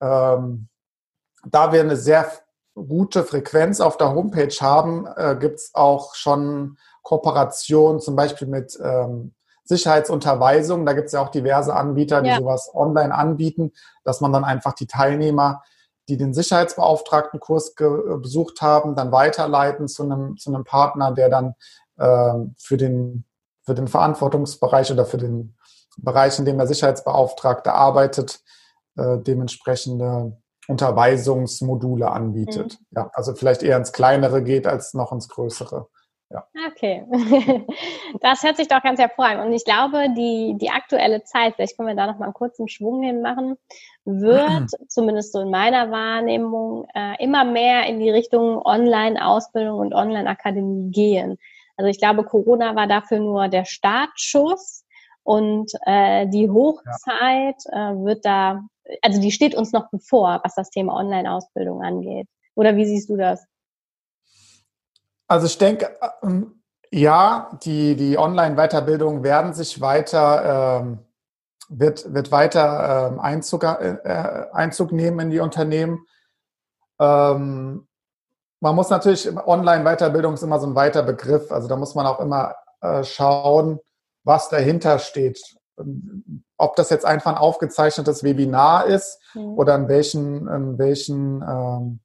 Ähm, 0.00 0.68
da 1.46 1.72
wir 1.72 1.80
eine 1.80 1.96
sehr 1.96 2.30
gute 2.74 3.24
Frequenz 3.24 3.80
auf 3.80 3.96
der 3.96 4.14
Homepage 4.14 4.54
haben, 4.60 5.06
äh, 5.16 5.36
gibt 5.38 5.58
es 5.58 5.70
auch 5.74 6.14
schon 6.14 6.76
Kooperationen, 7.02 8.00
zum 8.00 8.16
Beispiel 8.16 8.48
mit 8.48 8.78
ähm, 8.82 9.34
Sicherheitsunterweisung. 9.64 10.84
Da 10.84 10.92
gibt 10.92 11.06
es 11.06 11.12
ja 11.12 11.22
auch 11.22 11.30
diverse 11.30 11.74
Anbieter, 11.74 12.22
die 12.22 12.28
ja. 12.28 12.38
sowas 12.38 12.70
online 12.74 13.14
anbieten, 13.14 13.72
dass 14.04 14.20
man 14.20 14.32
dann 14.32 14.44
einfach 14.44 14.74
die 14.74 14.86
Teilnehmer, 14.86 15.62
die 16.08 16.16
den 16.16 16.34
Sicherheitsbeauftragtenkurs 16.34 17.74
besucht 17.74 18.60
haben, 18.60 18.94
dann 18.94 19.10
weiterleiten 19.10 19.88
zu 19.88 20.02
einem, 20.02 20.36
zu 20.36 20.52
einem 20.52 20.64
Partner, 20.64 21.12
der 21.12 21.30
dann 21.30 21.54
äh, 21.96 22.34
für, 22.58 22.76
den, 22.76 23.24
für 23.62 23.74
den 23.74 23.88
Verantwortungsbereich 23.88 24.92
oder 24.92 25.06
für 25.06 25.16
den 25.16 25.56
Bereich, 25.96 26.38
in 26.38 26.44
dem 26.44 26.58
der 26.58 26.66
Sicherheitsbeauftragte 26.66 27.72
arbeitet, 27.72 28.40
äh, 28.96 29.18
dementsprechende 29.18 30.36
Unterweisungsmodule 30.68 32.10
anbietet. 32.10 32.78
Mhm. 32.80 32.86
Ja, 32.96 33.10
also 33.12 33.34
vielleicht 33.34 33.62
eher 33.62 33.76
ins 33.76 33.92
Kleinere 33.92 34.42
geht 34.42 34.66
als 34.66 34.94
noch 34.94 35.12
ins 35.12 35.28
Größere. 35.28 35.88
Ja. 36.30 36.48
Okay, 36.68 37.04
das 38.20 38.42
hört 38.42 38.56
sich 38.56 38.66
doch 38.66 38.82
ganz 38.82 38.98
hervorragend. 38.98 39.46
Und 39.46 39.52
ich 39.52 39.64
glaube, 39.64 40.08
die, 40.16 40.56
die 40.58 40.70
aktuelle 40.70 41.22
Zeit, 41.22 41.54
vielleicht 41.54 41.76
können 41.76 41.88
wir 41.88 41.94
da 41.94 42.06
noch 42.06 42.18
mal 42.18 42.24
einen 42.24 42.34
kurzen 42.34 42.66
Schwung 42.66 43.02
hinmachen, 43.02 43.56
wird, 44.04 44.62
mhm. 44.62 44.88
zumindest 44.88 45.32
so 45.32 45.40
in 45.40 45.50
meiner 45.50 45.90
Wahrnehmung, 45.90 46.86
äh, 46.94 47.22
immer 47.22 47.44
mehr 47.44 47.86
in 47.86 48.00
die 48.00 48.10
Richtung 48.10 48.60
Online-Ausbildung 48.64 49.78
und 49.78 49.94
Online-Akademie 49.94 50.90
gehen. 50.90 51.38
Also 51.76 51.88
ich 51.88 51.98
glaube, 51.98 52.24
Corona 52.24 52.74
war 52.74 52.86
dafür 52.86 53.18
nur 53.20 53.48
der 53.48 53.64
Startschuss 53.64 54.84
und 55.22 55.70
äh, 55.86 56.26
die 56.28 56.50
Hochzeit 56.50 57.56
äh, 57.70 57.94
wird 58.04 58.24
da, 58.24 58.60
also 59.02 59.20
die 59.20 59.32
steht 59.32 59.54
uns 59.54 59.72
noch 59.72 59.90
bevor, 59.90 60.40
was 60.44 60.54
das 60.54 60.70
Thema 60.70 60.94
Online-Ausbildung 60.94 61.82
angeht. 61.82 62.28
Oder 62.54 62.76
wie 62.76 62.86
siehst 62.86 63.08
du 63.08 63.16
das? 63.16 63.44
Also 65.26 65.46
ich 65.46 65.58
denke, 65.58 65.96
ähm, 66.22 66.62
ja, 66.90 67.58
die, 67.64 67.96
die 67.96 68.18
Online-Weiterbildung 68.18 69.24
werden 69.24 69.52
sich 69.54 69.80
weiter, 69.80 70.80
ähm, 70.82 70.98
wird, 71.68 72.12
wird 72.12 72.30
weiter 72.30 73.10
ähm, 73.12 73.20
Einzug, 73.20 73.64
äh, 73.64 73.96
äh, 74.04 74.46
Einzug 74.52 74.92
nehmen 74.92 75.18
in 75.20 75.30
die 75.30 75.40
Unternehmen. 75.40 76.06
Ähm, 77.00 77.88
man 78.60 78.74
muss 78.76 78.90
natürlich, 78.90 79.28
Online-Weiterbildung 79.28 80.34
ist 80.34 80.42
immer 80.42 80.60
so 80.60 80.66
ein 80.66 80.74
weiter 80.74 81.02
Begriff. 81.02 81.50
Also 81.50 81.68
da 81.68 81.76
muss 81.76 81.94
man 81.94 82.06
auch 82.06 82.20
immer 82.20 82.54
äh, 82.80 83.02
schauen, 83.02 83.80
was 84.22 84.48
dahinter 84.48 84.98
steht. 84.98 85.40
Ob 86.56 86.76
das 86.76 86.90
jetzt 86.90 87.04
einfach 87.04 87.32
ein 87.32 87.38
aufgezeichnetes 87.38 88.22
Webinar 88.22 88.86
ist 88.86 89.20
mhm. 89.34 89.58
oder 89.58 89.74
in 89.74 89.88
welchen, 89.88 90.46
in 90.46 90.78
welchen 90.78 91.42
ähm, 91.42 92.00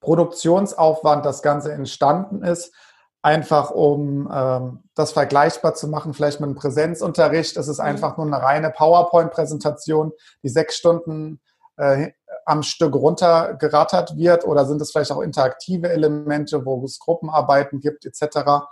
Produktionsaufwand 0.00 1.24
das 1.24 1.42
Ganze 1.42 1.72
entstanden 1.72 2.42
ist, 2.42 2.74
einfach 3.22 3.70
um 3.70 4.30
ähm, 4.32 4.84
das 4.94 5.12
vergleichbar 5.12 5.74
zu 5.74 5.88
machen, 5.88 6.14
vielleicht 6.14 6.40
mit 6.40 6.48
einem 6.48 6.56
Präsenzunterricht. 6.56 7.56
Es 7.56 7.66
ist 7.66 7.78
mhm. 7.78 7.86
einfach 7.86 8.16
nur 8.16 8.26
eine 8.26 8.40
reine 8.40 8.70
PowerPoint-Präsentation, 8.70 10.12
die 10.42 10.48
sechs 10.48 10.76
Stunden 10.76 11.40
äh, 11.76 12.12
am 12.44 12.62
Stück 12.62 12.94
runtergerattert 12.94 14.16
wird 14.16 14.46
oder 14.46 14.64
sind 14.64 14.80
es 14.80 14.92
vielleicht 14.92 15.10
auch 15.10 15.20
interaktive 15.20 15.88
Elemente, 15.88 16.64
wo 16.64 16.84
es 16.84 17.00
Gruppenarbeiten 17.00 17.80
gibt 17.80 18.06
etc. 18.06 18.66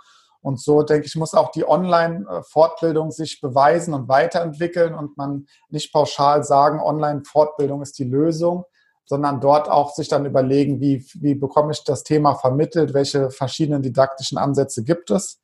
Und 0.45 0.61
so, 0.61 0.83
denke 0.83 1.07
ich, 1.07 1.15
muss 1.15 1.33
auch 1.33 1.49
die 1.49 1.67
Online-Fortbildung 1.67 3.09
sich 3.09 3.41
beweisen 3.41 3.95
und 3.95 4.07
weiterentwickeln 4.07 4.93
und 4.93 5.17
man 5.17 5.47
nicht 5.69 5.91
pauschal 5.91 6.43
sagen, 6.43 6.79
Online-Fortbildung 6.79 7.81
ist 7.81 7.97
die 7.97 8.03
Lösung, 8.03 8.63
sondern 9.05 9.41
dort 9.41 9.67
auch 9.71 9.95
sich 9.95 10.07
dann 10.07 10.23
überlegen, 10.27 10.79
wie, 10.79 11.03
wie 11.15 11.33
bekomme 11.33 11.71
ich 11.71 11.83
das 11.83 12.03
Thema 12.03 12.35
vermittelt, 12.35 12.93
welche 12.93 13.31
verschiedenen 13.31 13.81
didaktischen 13.81 14.37
Ansätze 14.37 14.83
gibt 14.83 15.09
es. 15.09 15.41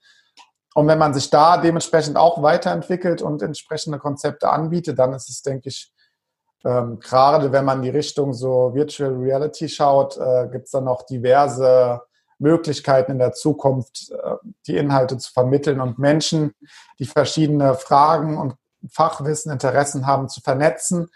Und 0.75 0.87
wenn 0.87 0.99
man 0.99 1.15
sich 1.15 1.31
da 1.31 1.57
dementsprechend 1.57 2.15
auch 2.15 2.43
weiterentwickelt 2.43 3.23
und 3.23 3.41
entsprechende 3.41 3.97
Konzepte 3.97 4.51
anbietet, 4.51 4.99
dann 4.99 5.13
ist 5.13 5.31
es, 5.31 5.41
denke 5.41 5.69
ich, 5.69 5.91
ähm, 6.63 6.99
gerade 6.99 7.51
wenn 7.51 7.65
man 7.65 7.79
in 7.79 7.85
die 7.85 7.89
Richtung 7.97 8.33
so 8.33 8.75
Virtual 8.75 9.15
Reality 9.15 9.67
schaut, 9.67 10.15
äh, 10.17 10.47
gibt 10.51 10.65
es 10.65 10.71
dann 10.71 10.83
noch 10.83 11.07
diverse 11.07 12.01
Möglichkeiten 12.41 13.13
in 13.13 13.19
der 13.19 13.33
Zukunft, 13.33 14.11
äh, 14.11 14.35
die 14.67 14.75
Inhalte 14.75 15.17
zu 15.17 15.31
vermitteln 15.31 15.79
und 15.79 15.99
Menschen, 15.99 16.53
die 16.99 17.05
verschiedene 17.05 17.75
Fragen 17.75 18.37
und 18.37 18.55
Fachwissen, 18.89 19.51
Interessen 19.51 20.07
haben, 20.07 20.27
zu 20.27 20.41
vernetzen, 20.41 21.09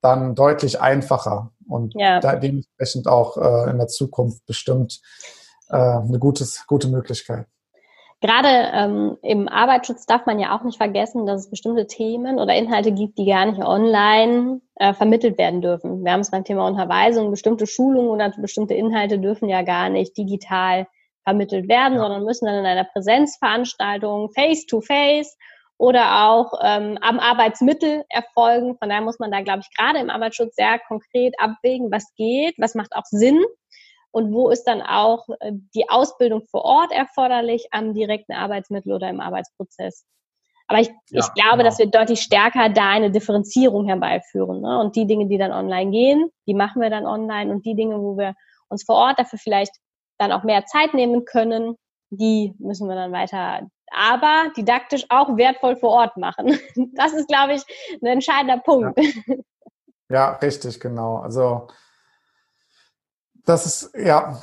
dann 0.00 0.34
deutlich 0.34 0.80
einfacher 0.80 1.50
und 1.66 1.94
ja. 1.96 2.20
dementsprechend 2.20 3.08
auch 3.08 3.36
äh, 3.36 3.70
in 3.70 3.78
der 3.78 3.88
Zukunft 3.88 4.44
bestimmt 4.46 5.00
äh, 5.70 5.76
eine 5.76 6.18
gutes, 6.18 6.66
gute 6.66 6.88
Möglichkeit. 6.88 7.46
Gerade 8.20 8.48
ähm, 8.48 9.16
im 9.22 9.48
Arbeitsschutz 9.48 10.04
darf 10.04 10.26
man 10.26 10.40
ja 10.40 10.56
auch 10.56 10.64
nicht 10.64 10.76
vergessen, 10.76 11.24
dass 11.24 11.42
es 11.42 11.50
bestimmte 11.50 11.86
Themen 11.86 12.40
oder 12.40 12.54
Inhalte 12.54 12.90
gibt, 12.90 13.16
die 13.16 13.26
gar 13.26 13.46
nicht 13.46 13.62
online 13.62 14.60
äh, 14.74 14.92
vermittelt 14.92 15.38
werden 15.38 15.62
dürfen. 15.62 16.04
Wir 16.04 16.12
haben 16.12 16.20
es 16.20 16.32
beim 16.32 16.42
Thema 16.42 16.66
Unterweisung, 16.66 17.30
bestimmte 17.30 17.68
Schulungen 17.68 18.10
oder 18.10 18.32
bestimmte 18.36 18.74
Inhalte 18.74 19.20
dürfen 19.20 19.48
ja 19.48 19.62
gar 19.62 19.88
nicht 19.88 20.16
digital 20.16 20.88
vermittelt 21.22 21.68
werden, 21.68 21.94
ja. 21.94 22.00
sondern 22.00 22.24
müssen 22.24 22.46
dann 22.46 22.58
in 22.58 22.66
einer 22.66 22.84
Präsenzveranstaltung 22.84 24.30
face-to-face 24.32 25.36
oder 25.76 26.28
auch 26.28 26.54
ähm, 26.60 26.98
am 27.00 27.20
Arbeitsmittel 27.20 28.04
erfolgen. 28.08 28.76
Von 28.78 28.88
daher 28.88 29.04
muss 29.04 29.20
man 29.20 29.30
da, 29.30 29.42
glaube 29.42 29.60
ich, 29.60 29.76
gerade 29.76 30.00
im 30.00 30.10
Arbeitsschutz 30.10 30.56
sehr 30.56 30.80
konkret 30.88 31.34
abwägen, 31.38 31.92
was 31.92 32.12
geht, 32.16 32.56
was 32.58 32.74
macht 32.74 32.96
auch 32.96 33.04
Sinn 33.04 33.44
und 34.10 34.32
wo 34.32 34.50
ist 34.50 34.64
dann 34.64 34.82
auch 34.82 35.28
äh, 35.40 35.52
die 35.74 35.88
Ausbildung 35.88 36.42
vor 36.50 36.64
Ort 36.64 36.92
erforderlich 36.92 37.68
am 37.70 37.94
direkten 37.94 38.32
Arbeitsmittel 38.32 38.92
oder 38.92 39.08
im 39.08 39.20
Arbeitsprozess. 39.20 40.04
Aber 40.66 40.80
ich, 40.80 40.88
ja, 41.10 41.20
ich 41.20 41.34
glaube, 41.34 41.58
genau. 41.58 41.64
dass 41.64 41.78
wir 41.78 41.86
deutlich 41.86 42.20
stärker 42.20 42.68
da 42.68 42.90
eine 42.90 43.10
Differenzierung 43.10 43.86
herbeiführen. 43.86 44.60
Ne? 44.60 44.78
Und 44.78 44.96
die 44.96 45.06
Dinge, 45.06 45.26
die 45.26 45.38
dann 45.38 45.52
online 45.52 45.90
gehen, 45.90 46.30
die 46.46 46.54
machen 46.54 46.82
wir 46.82 46.90
dann 46.90 47.06
online. 47.06 47.50
Und 47.50 47.64
die 47.64 47.74
Dinge, 47.74 48.00
wo 48.00 48.18
wir 48.18 48.34
uns 48.68 48.84
vor 48.84 48.96
Ort 48.96 49.18
dafür 49.18 49.38
vielleicht 49.38 49.72
dann 50.18 50.30
auch 50.30 50.44
mehr 50.44 50.66
Zeit 50.66 50.92
nehmen 50.92 51.24
können, 51.24 51.76
die 52.10 52.54
müssen 52.58 52.86
wir 52.88 52.96
dann 52.96 53.12
weiter 53.12 53.66
aber 53.90 54.50
didaktisch 54.56 55.06
auch 55.08 55.36
wertvoll 55.36 55.76
vor 55.76 55.90
Ort 55.90 56.16
machen. 56.16 56.58
Das 56.94 57.12
ist, 57.12 57.28
glaube 57.28 57.54
ich, 57.54 57.62
ein 58.02 58.06
entscheidender 58.06 58.58
Punkt. 58.58 58.98
Ja, 58.98 59.34
ja 60.10 60.30
richtig, 60.36 60.80
genau. 60.80 61.16
Also 61.16 61.68
das 63.48 63.66
ist, 63.66 63.96
ja, 63.96 64.40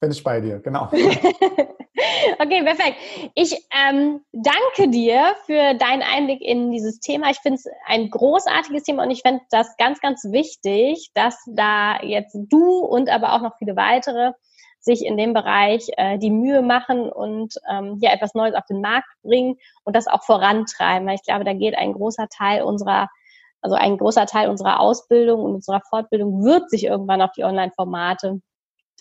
bin 0.00 0.10
ich 0.10 0.22
bei 0.22 0.40
dir, 0.40 0.58
genau. 0.58 0.84
okay, 0.92 2.62
perfekt. 2.62 2.96
Ich 3.34 3.54
ähm, 3.72 4.20
danke 4.32 4.90
dir 4.90 5.34
für 5.46 5.74
deinen 5.74 6.02
Einblick 6.02 6.42
in 6.42 6.70
dieses 6.70 7.00
Thema. 7.00 7.30
Ich 7.30 7.38
finde 7.38 7.56
es 7.56 7.66
ein 7.86 8.10
großartiges 8.10 8.82
Thema 8.82 9.04
und 9.04 9.10
ich 9.10 9.22
finde 9.22 9.40
das 9.50 9.76
ganz, 9.78 10.00
ganz 10.00 10.24
wichtig, 10.24 11.10
dass 11.14 11.38
da 11.46 11.98
jetzt 12.02 12.36
du 12.50 12.80
und 12.80 13.08
aber 13.08 13.32
auch 13.32 13.40
noch 13.40 13.56
viele 13.58 13.76
weitere 13.76 14.32
sich 14.80 15.04
in 15.04 15.16
dem 15.16 15.32
Bereich 15.32 15.88
äh, 15.96 16.18
die 16.18 16.30
Mühe 16.30 16.62
machen 16.62 17.10
und 17.10 17.54
ähm, 17.68 17.98
ja 18.00 18.12
etwas 18.12 18.34
Neues 18.34 18.54
auf 18.54 18.66
den 18.66 18.80
Markt 18.80 19.08
bringen 19.22 19.56
und 19.84 19.96
das 19.96 20.06
auch 20.06 20.22
vorantreiben. 20.22 21.08
Weil 21.08 21.16
ich 21.16 21.24
glaube, 21.24 21.44
da 21.44 21.54
geht 21.54 21.76
ein 21.76 21.94
großer 21.94 22.28
Teil 22.28 22.62
unserer, 22.62 23.08
also 23.60 23.76
ein 23.76 23.98
großer 23.98 24.26
Teil 24.26 24.48
unserer 24.48 24.80
Ausbildung 24.80 25.42
und 25.42 25.54
unserer 25.54 25.80
Fortbildung 25.88 26.44
wird 26.44 26.70
sich 26.70 26.84
irgendwann 26.84 27.22
auf 27.22 27.32
die 27.32 27.44
Online-Formate 27.44 28.40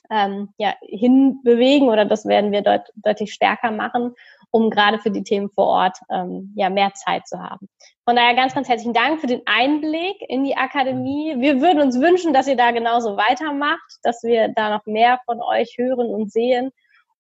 ähm, 0.09 0.49
ja, 0.57 0.73
hinbewegen 0.81 1.89
oder 1.89 2.05
das 2.05 2.25
werden 2.25 2.51
wir 2.51 2.61
deut 2.61 2.83
deutlich 2.95 3.33
stärker 3.33 3.71
machen 3.71 4.13
um 4.55 4.69
gerade 4.69 4.99
für 4.99 5.11
die 5.11 5.23
Themen 5.23 5.49
vor 5.49 5.67
Ort 5.67 5.97
ähm, 6.09 6.53
ja 6.55 6.69
mehr 6.69 6.93
Zeit 6.93 7.27
zu 7.27 7.41
haben. 7.41 7.67
Von 8.05 8.15
daher 8.15 8.35
ganz, 8.35 8.55
ganz 8.55 8.69
herzlichen 8.69 8.93
Dank 8.93 9.19
für 9.19 9.27
den 9.27 9.41
Einblick 9.45 10.15
in 10.29 10.45
die 10.45 10.55
Akademie. 10.55 11.35
Wir 11.39 11.59
würden 11.59 11.81
uns 11.81 11.99
wünschen, 11.99 12.33
dass 12.33 12.47
ihr 12.47 12.55
da 12.55 12.71
genauso 12.71 13.17
weitermacht, 13.17 13.99
dass 14.03 14.23
wir 14.23 14.47
da 14.55 14.69
noch 14.69 14.85
mehr 14.85 15.19
von 15.25 15.41
euch 15.41 15.75
hören 15.77 16.07
und 16.07 16.31
sehen, 16.31 16.71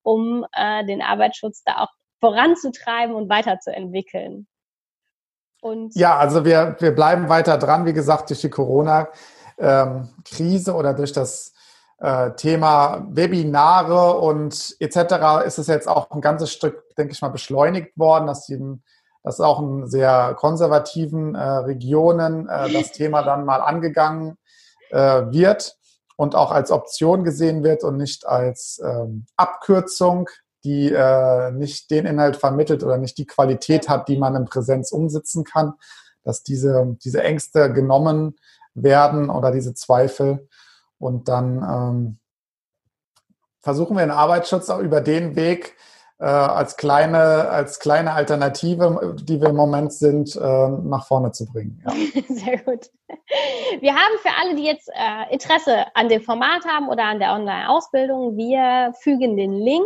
um 0.01 0.45
äh, 0.53 0.85
den 0.85 1.01
Arbeitsschutz 1.01 1.61
da 1.65 1.83
auch 1.83 1.89
voranzutreiben 2.21 3.13
und 3.13 3.27
weiterzuentwickeln. 3.27 4.47
Und 5.65 5.95
ja, 5.95 6.15
also 6.15 6.45
wir, 6.45 6.75
wir 6.77 6.93
bleiben 6.93 7.27
weiter 7.27 7.57
dran, 7.57 7.87
wie 7.87 7.93
gesagt, 7.93 8.29
durch 8.29 8.41
die 8.41 8.51
Corona-Krise 8.51 10.75
oder 10.75 10.93
durch 10.93 11.11
das 11.11 11.53
äh, 11.97 12.29
Thema 12.33 13.07
Webinare 13.09 14.19
und 14.19 14.75
etc. 14.79 15.43
ist 15.43 15.57
es 15.57 15.65
jetzt 15.65 15.87
auch 15.87 16.11
ein 16.11 16.21
ganzes 16.21 16.53
Stück, 16.53 16.95
denke 16.95 17.13
ich 17.13 17.21
mal, 17.23 17.29
beschleunigt 17.29 17.97
worden, 17.97 18.27
dass, 18.27 18.45
die, 18.45 18.59
dass 19.23 19.41
auch 19.41 19.59
in 19.59 19.87
sehr 19.87 20.35
konservativen 20.37 21.33
äh, 21.33 21.41
Regionen 21.41 22.47
äh, 22.47 22.71
das 22.71 22.91
Thema 22.91 23.23
dann 23.23 23.43
mal 23.43 23.61
angegangen 23.61 24.37
äh, 24.91 25.23
wird 25.31 25.79
und 26.15 26.35
auch 26.35 26.51
als 26.51 26.69
Option 26.69 27.23
gesehen 27.23 27.63
wird 27.63 27.83
und 27.83 27.97
nicht 27.97 28.27
als 28.27 28.79
ähm, 28.85 29.25
Abkürzung, 29.35 30.29
die 30.65 30.91
äh, 30.91 31.51
nicht 31.51 31.89
den 31.91 32.05
Inhalt 32.05 32.35
vermittelt 32.35 32.83
oder 32.83 32.97
nicht 32.97 33.17
die 33.17 33.25
Qualität 33.25 33.87
hat, 33.87 34.09
die 34.09 34.17
man 34.17 34.35
in 34.35 34.45
Präsenz 34.45 34.91
umsetzen 34.91 35.43
kann, 35.43 35.73
dass 36.23 36.43
diese, 36.43 36.97
diese 37.03 37.23
Ängste 37.23 37.71
genommen 37.71 38.35
werden 38.73 39.29
oder 39.29 39.51
diese 39.51 39.73
Zweifel 39.73 40.49
und 40.97 41.29
dann 41.29 41.57
ähm, 41.57 42.19
versuchen 43.61 43.95
wir 43.95 44.01
den 44.01 44.11
Arbeitsschutz 44.11 44.69
auch 44.69 44.79
über 44.79 45.01
den 45.01 45.35
Weg 45.35 45.75
äh, 46.19 46.25
als 46.25 46.77
kleine, 46.77 47.49
als 47.49 47.79
kleine 47.79 48.13
Alternative, 48.13 49.15
die 49.21 49.41
wir 49.41 49.49
im 49.49 49.55
Moment 49.55 49.91
sind, 49.91 50.35
äh, 50.35 50.69
nach 50.69 51.07
vorne 51.07 51.31
zu 51.31 51.45
bringen. 51.45 51.83
Ja. 51.85 51.91
Sehr 52.29 52.57
gut. 52.59 52.89
Wir 53.81 53.93
haben 53.93 54.17
für 54.21 54.29
alle, 54.39 54.55
die 54.55 54.63
jetzt 54.63 54.89
äh, 54.89 55.33
Interesse 55.33 55.85
an 55.93 56.09
dem 56.09 56.21
Format 56.21 56.65
haben 56.65 56.89
oder 56.89 57.03
an 57.03 57.19
der 57.19 57.33
Online-Ausbildung, 57.33 58.37
wir 58.37 58.93
fügen 59.01 59.35
den 59.35 59.53
Link 59.53 59.85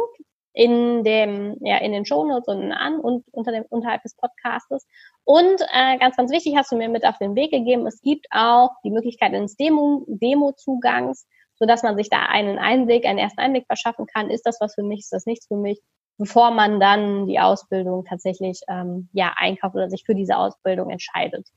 in 0.54 1.04
dem, 1.04 1.58
ja, 1.62 1.78
in 1.78 1.92
den 1.92 2.06
Shownotes 2.06 2.48
unten 2.48 2.72
an 2.72 3.00
und 3.00 3.24
unter 3.32 3.52
dem, 3.52 3.66
unterhalb 3.70 4.02
des 4.04 4.16
Podcastes. 4.16 4.88
Und 5.24 5.62
äh, 5.74 5.98
ganz, 5.98 6.18
ganz 6.18 6.32
wichtig 6.32 6.56
hast 6.58 6.72
du 6.72 6.76
mir 6.76 6.90
mit 6.90 7.06
auf 7.06 7.18
den 7.18 7.36
Weg 7.36 7.52
gegeben, 7.52 7.86
es 7.88 8.02
gibt 8.02 8.28
auch 8.32 8.72
die 8.84 8.92
Möglichkeit 8.92 9.34
eines 9.34 9.56
Demo, 9.56 10.06
Demo-Zugangs, 10.08 11.28
sodass 11.56 11.84
man 11.84 11.96
sich 11.96 12.10
da 12.10 12.24
einen 12.24 12.58
Einblick, 12.58 13.06
einen 13.06 13.20
ersten 13.20 13.40
Einblick 13.40 13.66
verschaffen 13.68 14.06
kann. 14.06 14.30
Ist 14.30 14.46
das 14.46 14.60
was 14.60 14.76
für 14.76 14.84
mich? 14.84 15.00
Ist 15.00 15.14
das 15.14 15.26
nichts 15.26 15.48
für 15.48 15.58
mich? 15.58 15.82
bevor 16.20 16.52
man 16.52 16.80
dann 16.80 17.26
die 17.26 17.40
Ausbildung 17.40 18.04
tatsächlich 18.06 18.60
ähm, 18.68 19.10
ja 19.14 19.34
einkauft 19.38 19.74
oder 19.74 19.90
sich 19.90 20.04
für 20.06 20.14
diese 20.14 20.38
Ausbildung 20.38 20.90
entscheidet. 20.92 21.48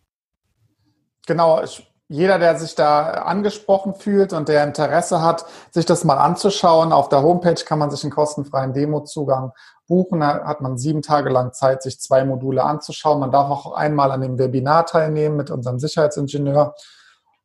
Genau, 1.27 1.63
ich, 1.63 1.92
jeder, 2.13 2.39
der 2.39 2.57
sich 2.59 2.75
da 2.75 3.11
angesprochen 3.25 3.95
fühlt 3.95 4.35
und 4.35 4.49
der 4.49 4.65
Interesse 4.65 5.23
hat, 5.23 5.47
sich 5.71 5.87
das 5.87 6.05
mal 6.05 6.19
anzuschauen, 6.19 6.93
auf 6.93 7.09
der 7.09 7.23
Homepage 7.23 7.65
kann 7.65 7.79
man 7.79 7.91
sich 7.91 8.05
einen 8.05 8.13
kostenfreien 8.13 8.75
Demozugang 8.75 9.53
buchen. 9.89 10.21
Da 10.21 10.45
hat 10.45 10.61
man 10.61 10.77
sieben 10.77 11.01
Tage 11.01 11.31
lang 11.31 11.55
Zeit, 11.55 11.83
sich 11.83 11.99
zwei 11.99 12.25
Module 12.25 12.65
anzuschauen. 12.65 13.19
Man 13.19 13.33
darf 13.33 13.49
auch 13.51 13.73
einmal 13.73 14.11
an 14.13 14.21
dem 14.21 14.39
Webinar 14.39 14.85
teilnehmen 14.85 15.37
mit 15.37 15.51
unserem 15.51 15.79
Sicherheitsingenieur 15.79 16.75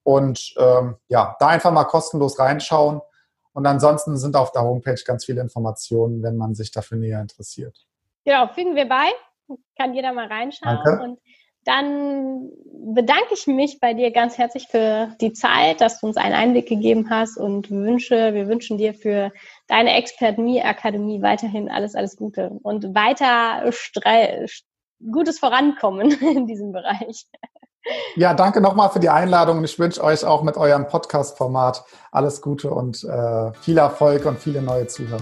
und 0.04 0.54
ähm, 0.58 0.98
ja, 1.08 1.38
da 1.40 1.48
einfach 1.48 1.72
mal 1.72 1.86
kostenlos 1.86 2.38
reinschauen 2.38 3.02
und 3.54 3.66
ansonsten 3.66 4.18
sind 4.18 4.36
auf 4.36 4.52
der 4.52 4.64
Homepage 4.64 5.02
ganz 5.06 5.24
viele 5.24 5.40
Informationen, 5.40 6.22
wenn 6.24 6.36
man 6.36 6.56
sich 6.56 6.72
dafür 6.72 6.98
näher 6.98 7.22
interessiert. 7.22 7.88
Genau, 8.26 8.48
fügen 8.50 8.76
wir 8.76 8.90
bei. 8.90 9.08
Kann 9.78 9.94
jeder 9.94 10.12
mal 10.12 10.28
reinschauen. 10.28 10.78
Danke. 10.84 11.04
Und 11.04 11.20
dann 11.68 12.50
bedanke 12.94 13.34
ich 13.34 13.46
mich 13.46 13.80
bei 13.82 13.94
dir 13.94 14.12
ganz 14.12 14.38
herzlich 14.38 14.70
für 14.70 15.10
die 15.20 15.34
Zeit, 15.34 15.82
dass 15.82 16.00
du 16.00 16.08
uns 16.08 16.16
einen 16.16 16.34
Einblick 16.34 16.70
gegeben 16.70 17.10
hast 17.10 17.38
und 17.38 17.70
wünsche, 17.70 18.34
wir 18.34 18.48
wünschen 18.48 18.78
dir 18.78 18.94
für 18.94 19.34
deine 19.68 19.94
Expert 19.96 20.38
Me 20.38 20.64
Akademie 20.64 21.22
weiterhin 21.22 21.70
alles, 21.70 21.94
alles 21.94 22.16
Gute 22.16 22.58
und 22.64 22.96
weiter 22.96 23.70
gutes 25.12 25.40
Vorankommen 25.40 26.12
in 26.22 26.48
diesem 26.48 26.72
Bereich. 26.72 27.26
Ja, 28.16 28.34
danke 28.34 28.62
nochmal 28.62 28.90
für 28.90 29.00
die 29.00 29.10
Einladung 29.10 29.58
und 29.58 29.66
ich 29.66 29.78
wünsche 29.78 30.02
euch 30.02 30.24
auch 30.24 30.44
mit 30.44 30.56
eurem 30.56 30.88
Podcast-Format 30.88 31.84
alles 32.12 32.42
Gute 32.42 32.70
und 32.70 33.04
äh, 33.04 33.54
viel 33.62 33.78
Erfolg 33.78 34.26
und 34.26 34.40
viele 34.40 34.62
neue 34.62 34.88
Zuhörer. 34.88 35.22